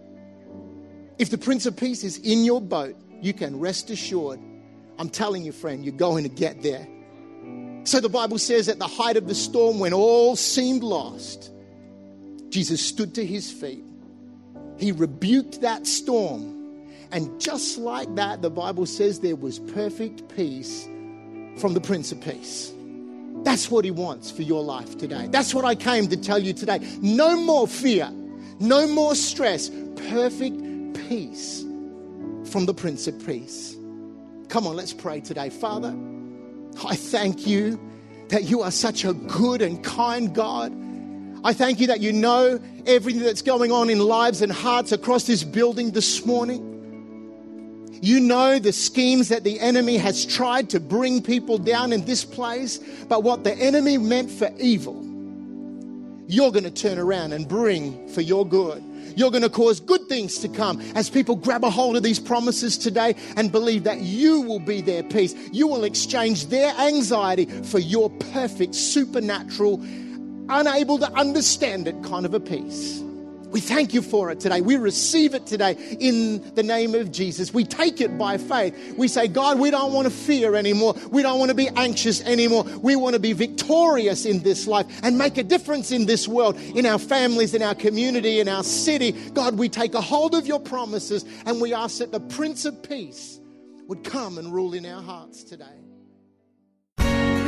If 1.17 1.29
the 1.29 1.37
Prince 1.37 1.65
of 1.65 1.75
Peace 1.75 2.03
is 2.03 2.17
in 2.19 2.43
your 2.45 2.61
boat, 2.61 2.95
you 3.21 3.33
can 3.33 3.59
rest 3.59 3.89
assured. 3.89 4.39
I'm 4.99 5.09
telling 5.09 5.43
you, 5.43 5.51
friend, 5.51 5.83
you're 5.83 5.95
going 5.95 6.23
to 6.23 6.29
get 6.29 6.61
there. 6.61 6.87
So 7.83 7.99
the 7.99 8.09
Bible 8.09 8.37
says 8.37 8.67
at 8.69 8.79
the 8.79 8.87
height 8.87 9.17
of 9.17 9.27
the 9.27 9.35
storm, 9.35 9.79
when 9.79 9.93
all 9.93 10.35
seemed 10.35 10.83
lost, 10.83 11.51
Jesus 12.49 12.85
stood 12.85 13.15
to 13.15 13.25
his 13.25 13.51
feet. 13.51 13.83
He 14.77 14.91
rebuked 14.91 15.61
that 15.61 15.87
storm. 15.87 16.53
And 17.11 17.39
just 17.39 17.77
like 17.77 18.13
that, 18.15 18.41
the 18.41 18.49
Bible 18.49 18.85
says 18.85 19.21
there 19.21 19.35
was 19.35 19.59
perfect 19.59 20.35
peace 20.35 20.83
from 21.57 21.73
the 21.73 21.81
Prince 21.81 22.11
of 22.11 22.21
Peace. 22.21 22.73
That's 23.43 23.71
what 23.71 23.85
He 23.85 23.91
wants 23.91 24.29
for 24.29 24.41
your 24.41 24.63
life 24.63 24.97
today. 24.97 25.27
That's 25.29 25.53
what 25.53 25.65
I 25.65 25.75
came 25.75 26.07
to 26.09 26.17
tell 26.17 26.39
you 26.39 26.53
today. 26.53 26.79
No 27.01 27.35
more 27.39 27.67
fear. 27.67 28.09
No 28.59 28.87
more 28.87 29.15
stress. 29.15 29.69
Perfect 30.09 30.55
peace 31.07 31.63
from 32.51 32.65
the 32.65 32.73
Prince 32.73 33.07
of 33.07 33.25
Peace. 33.25 33.75
Come 34.49 34.65
on, 34.67 34.75
let's 34.75 34.93
pray 34.93 35.19
today. 35.19 35.49
Father, 35.49 35.95
I 36.85 36.95
thank 36.95 37.45
you 37.45 37.79
that 38.29 38.43
you 38.43 38.61
are 38.61 38.71
such 38.71 39.05
a 39.05 39.13
good 39.13 39.61
and 39.61 39.83
kind 39.83 40.33
God. 40.33 40.73
I 41.43 41.53
thank 41.53 41.79
you 41.79 41.87
that 41.87 42.01
you 42.01 42.13
know 42.13 42.59
everything 42.85 43.21
that's 43.21 43.41
going 43.41 43.71
on 43.71 43.89
in 43.89 43.99
lives 43.99 44.41
and 44.41 44.51
hearts 44.51 44.91
across 44.91 45.25
this 45.25 45.43
building 45.43 45.91
this 45.91 46.25
morning. 46.25 46.76
You 48.01 48.19
know 48.19 48.59
the 48.59 48.73
schemes 48.73 49.29
that 49.29 49.43
the 49.43 49.59
enemy 49.59 49.97
has 49.97 50.25
tried 50.25 50.69
to 50.71 50.79
bring 50.79 51.21
people 51.21 51.57
down 51.57 51.93
in 51.93 52.05
this 52.05 52.23
place, 52.23 52.79
but 53.07 53.23
what 53.23 53.43
the 53.43 53.53
enemy 53.53 53.97
meant 53.97 54.29
for 54.29 54.51
evil, 54.57 55.03
you're 56.27 56.51
going 56.51 56.65
to 56.65 56.71
turn 56.71 56.99
around 56.99 57.33
and 57.33 57.47
bring 57.47 58.07
for 58.09 58.21
your 58.21 58.45
good. 58.45 58.83
You're 59.15 59.31
going 59.31 59.43
to 59.43 59.49
cause 59.49 59.79
good 59.79 60.07
things 60.07 60.37
to 60.39 60.47
come 60.47 60.79
as 60.93 61.09
people 61.09 61.35
grab 61.35 61.63
a 61.63 61.71
hold 61.71 61.97
of 61.97 62.03
these 62.03 62.19
promises 62.19 62.77
today 62.77 63.15
and 63.35 63.51
believe 63.51 63.83
that 63.85 64.01
you 64.01 64.41
will 64.41 64.59
be 64.59 64.79
their 64.81 65.01
peace. 65.01 65.33
You 65.51 65.67
will 65.67 65.85
exchange 65.85 66.47
their 66.47 66.71
anxiety 66.75 67.45
for 67.45 67.79
your 67.79 68.11
perfect, 68.11 68.75
supernatural, 68.75 69.81
unable 70.49 70.99
to 70.99 71.11
understand 71.13 71.87
it 71.87 71.95
kind 72.03 72.27
of 72.27 72.35
a 72.35 72.39
peace. 72.39 73.01
We 73.57 73.61
thank 73.61 73.91
you 73.91 74.03
for 74.03 74.29
it 74.29 74.39
today. 74.39 74.61
We 74.61 74.75
receive 74.75 75.33
it 75.33 75.47
today 75.47 75.71
in 75.99 76.53
the 76.53 76.61
name 76.61 76.93
of 76.93 77.11
Jesus. 77.11 77.51
We 77.51 77.63
take 77.63 78.01
it 78.01 78.15
by 78.15 78.37
faith. 78.37 78.95
We 78.95 79.07
say, 79.07 79.27
God, 79.27 79.57
we 79.57 79.71
don't 79.71 79.93
want 79.93 80.07
to 80.07 80.13
fear 80.13 80.53
anymore. 80.53 80.93
We 81.09 81.23
don't 81.23 81.39
want 81.39 81.49
to 81.49 81.55
be 81.55 81.67
anxious 81.69 82.21
anymore. 82.21 82.65
We 82.83 82.95
want 82.95 83.15
to 83.15 83.19
be 83.19 83.33
victorious 83.33 84.25
in 84.25 84.43
this 84.43 84.67
life 84.67 84.85
and 85.01 85.17
make 85.17 85.39
a 85.39 85.43
difference 85.43 85.91
in 85.91 86.05
this 86.05 86.27
world, 86.27 86.55
in 86.59 86.85
our 86.85 86.99
families, 86.99 87.55
in 87.55 87.63
our 87.63 87.73
community, 87.73 88.39
in 88.39 88.47
our 88.47 88.63
city. 88.63 89.13
God, 89.33 89.57
we 89.57 89.69
take 89.69 89.95
a 89.95 90.01
hold 90.01 90.35
of 90.35 90.45
your 90.45 90.59
promises 90.59 91.25
and 91.47 91.59
we 91.59 91.73
ask 91.73 91.97
that 91.97 92.11
the 92.11 92.19
Prince 92.19 92.63
of 92.65 92.83
Peace 92.83 93.39
would 93.87 94.03
come 94.03 94.37
and 94.37 94.53
rule 94.53 94.75
in 94.75 94.85
our 94.85 95.01
hearts 95.01 95.43
today 95.43 95.86